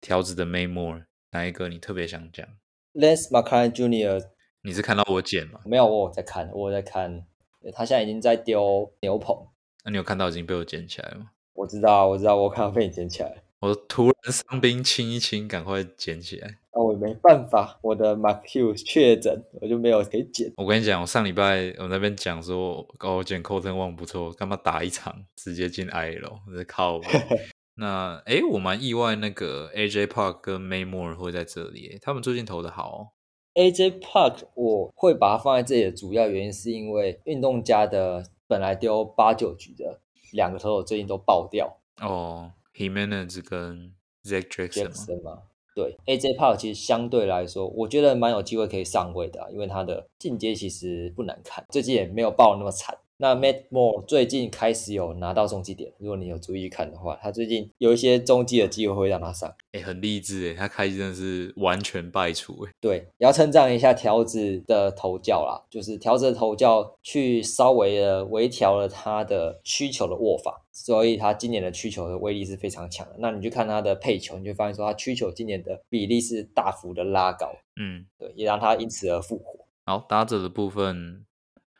[0.00, 2.46] 条子的 May Moore，哪一个你特别想讲
[2.94, 4.30] ？？Lance McLaren Jr.
[4.66, 5.60] 你是看到我剪吗？
[5.66, 7.26] 没有，我在看，我在看，
[7.74, 9.36] 他现在已经在丢牛棚。
[9.84, 11.26] 那你有看到已经被我捡起来了吗？
[11.52, 13.42] 我知道，我知道，我看到被你捡起来。
[13.60, 16.58] 我突然伤兵清一清，赶快捡起来。
[16.72, 20.50] 那我没办法，我的 Mark Hughes 确诊，我就没有可以捡。
[20.56, 27.06] 我跟你讲，我上礼拜我那边讲说，哦，我捡 o n 望不错，干嘛打一场直接进 I L，我在靠北。
[27.76, 33.08] 那诶，我蛮意外，那个 AJ Park 跟 May Moore 会在这里，他们最近投的好、哦。
[33.54, 40.00] AJ Park 我会把它放在这里的主要原因是因为运动家的本来丢八九局的
[40.32, 43.92] 两个投手最近都爆掉哦，Himenez 跟
[44.24, 45.42] Zach Jackson 嘛，，Jackson 嘛。
[45.76, 52.96] 对，AJ Park 其实相对来说，我觉得蛮有机会可以上位的、啊，因为他的进阶其实不难看，最近也没有爆那么惨。
[53.24, 59.50] 那 Matt Moore 最近开始有拿到中继点，如果你有注意看的话，他最近有一些中继的机会会让他上。
[59.72, 62.70] 诶，很励志诶，他开机真的是完全败出诶。
[62.78, 73.16] 对，也要称赞一下条子的头教啦，就是条子的头教去稍微的微调了他的需求的握法，所以他今年的需求的威力是非常强的。
[73.20, 77.50] 那你去看他的配球，你就发现说他需求今年的比例是大幅的拉高，
[77.80, 79.64] 嗯，对，也让他因此而复活。
[79.86, 81.24] 好，打者的部分，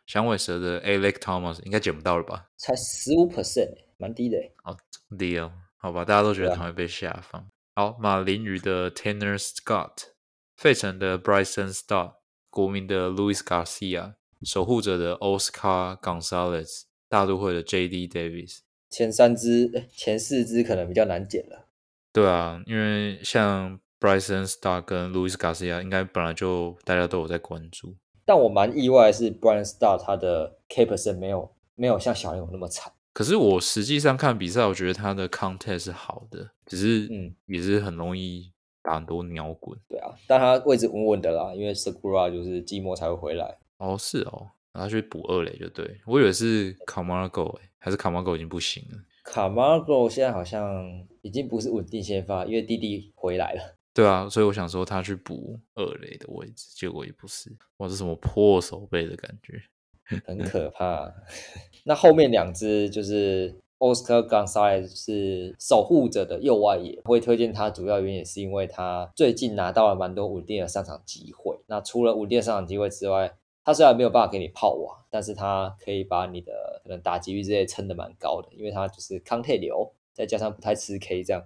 [0.07, 2.51] 响尾蛇的 Alec Thomas 应该捡不到了吧？
[2.57, 4.53] 才十五 percent，蛮低的欸。
[4.63, 4.77] 好
[5.11, 7.49] ，deal，好吧，大家都觉得他会被下放。
[7.75, 10.11] 好，马林鱼的 Tanner Scott，
[10.57, 12.15] 费城的 Bryson Star，
[12.51, 18.07] 国民的 Louis Garcia，守护者的 Oscar Gonzalez，大都会的 J.D.
[18.09, 18.59] Davis。
[18.91, 21.67] 前三支、前四支可能比较难捡了。
[22.13, 27.97] 对啊，因为像 Bryson Star 跟 Louis Garcia，应该本来就大家都有在关注。
[28.25, 32.93] 但我蛮意外的是，Brian Star 他的 K percent 没有没有像小联盟那么惨。
[33.13, 38.51] 可是我实际上看比赛，我觉得他的 contact 是好的，只是嗯也是很容易
[38.83, 39.79] 打很多鸟滚。
[39.89, 43.57] 对啊，但他位置稳稳的啦，因为 Sakura 就是寂寞才会回来。
[43.79, 48.99] 哦，是哦，然后去补二垒就对，我以为是 Camargo 哎、还是 Camargo 已经不行了。
[49.23, 50.85] 卡马罗现在好像
[51.23, 53.77] 已经不是稳定先发，因为弟弟回来了。
[53.95, 59.63] 对啊，所以我想说他去补二垒的位置，结果也不是，哇，这什么破手背的感觉。
[60.27, 61.11] 很可怕。
[61.87, 71.59] 那后面两只就是 Oscar Gonzalez 是守护者的右外野，会推荐他主要原因也是因为他最近拿到了蛮多稳定的上场机会。
[71.67, 73.33] 那除了稳定的上场机会之外，
[73.65, 81.43] 他虽然没有办法给你炮瓦，但是他可以把你的可能打击率这些撑得蛮高的，因为他就是康泰流，再加上不太吃 K 这样。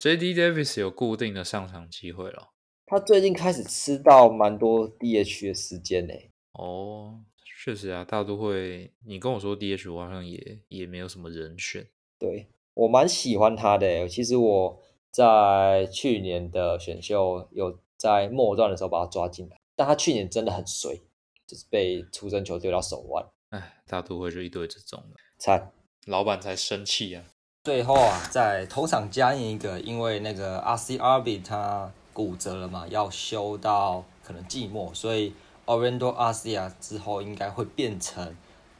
[0.00, 0.34] OK，J.D.
[0.34, 2.50] Davis 有固定的上场机会了。
[2.86, 6.14] 他最近开始吃到蛮多 DH 的时间呢、
[6.52, 7.24] 哦，
[7.64, 11.84] 确实啊，大都会，你跟我说 DH，我好像也也没有什么人选。
[12.16, 14.08] 对我蛮喜欢他的欸。
[14.08, 14.80] 其实我
[15.10, 21.02] 在去年的选秀有在末段的时候把他抓进来，但他去年真的很衰，
[21.44, 25.72] 就是被出生球丢到手腕，哎，大都会就一堆这种的，惨。
[26.06, 27.24] 老板才生气啊。
[27.68, 35.34] 最后啊，在头场加印一个，因为那个 RC RB 他骨折了嘛，要休到可能季末，所以
[35.66, 38.34] Orlando Arcia 之后应该会变成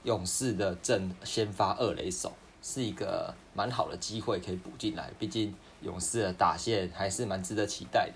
[0.05, 2.33] 勇士的正先发二垒手，
[2.63, 5.11] 是一个蛮好的机会可以补进来。
[5.19, 8.15] 毕竟勇士的打线还是蛮值得期待的。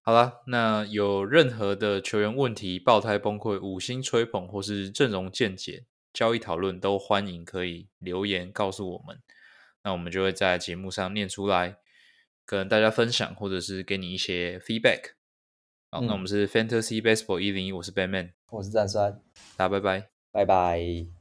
[0.00, 9.20] 好啦，那有任何的球员问题、爆胎崩溃、五星吹捧或是阵容见解、交易讨论，都欢迎可以留言告诉我们，
[9.82, 11.76] 那我们就会在节目上念出来，
[12.44, 15.12] 跟大家分享，或者是给你一些 feedback。
[15.90, 19.20] 好，那我嗯们是 Fantasy Baseball 一零一，我是 Batman，我是战酸，
[19.56, 20.10] 大家拜拜。
[20.30, 21.17] 拜拜。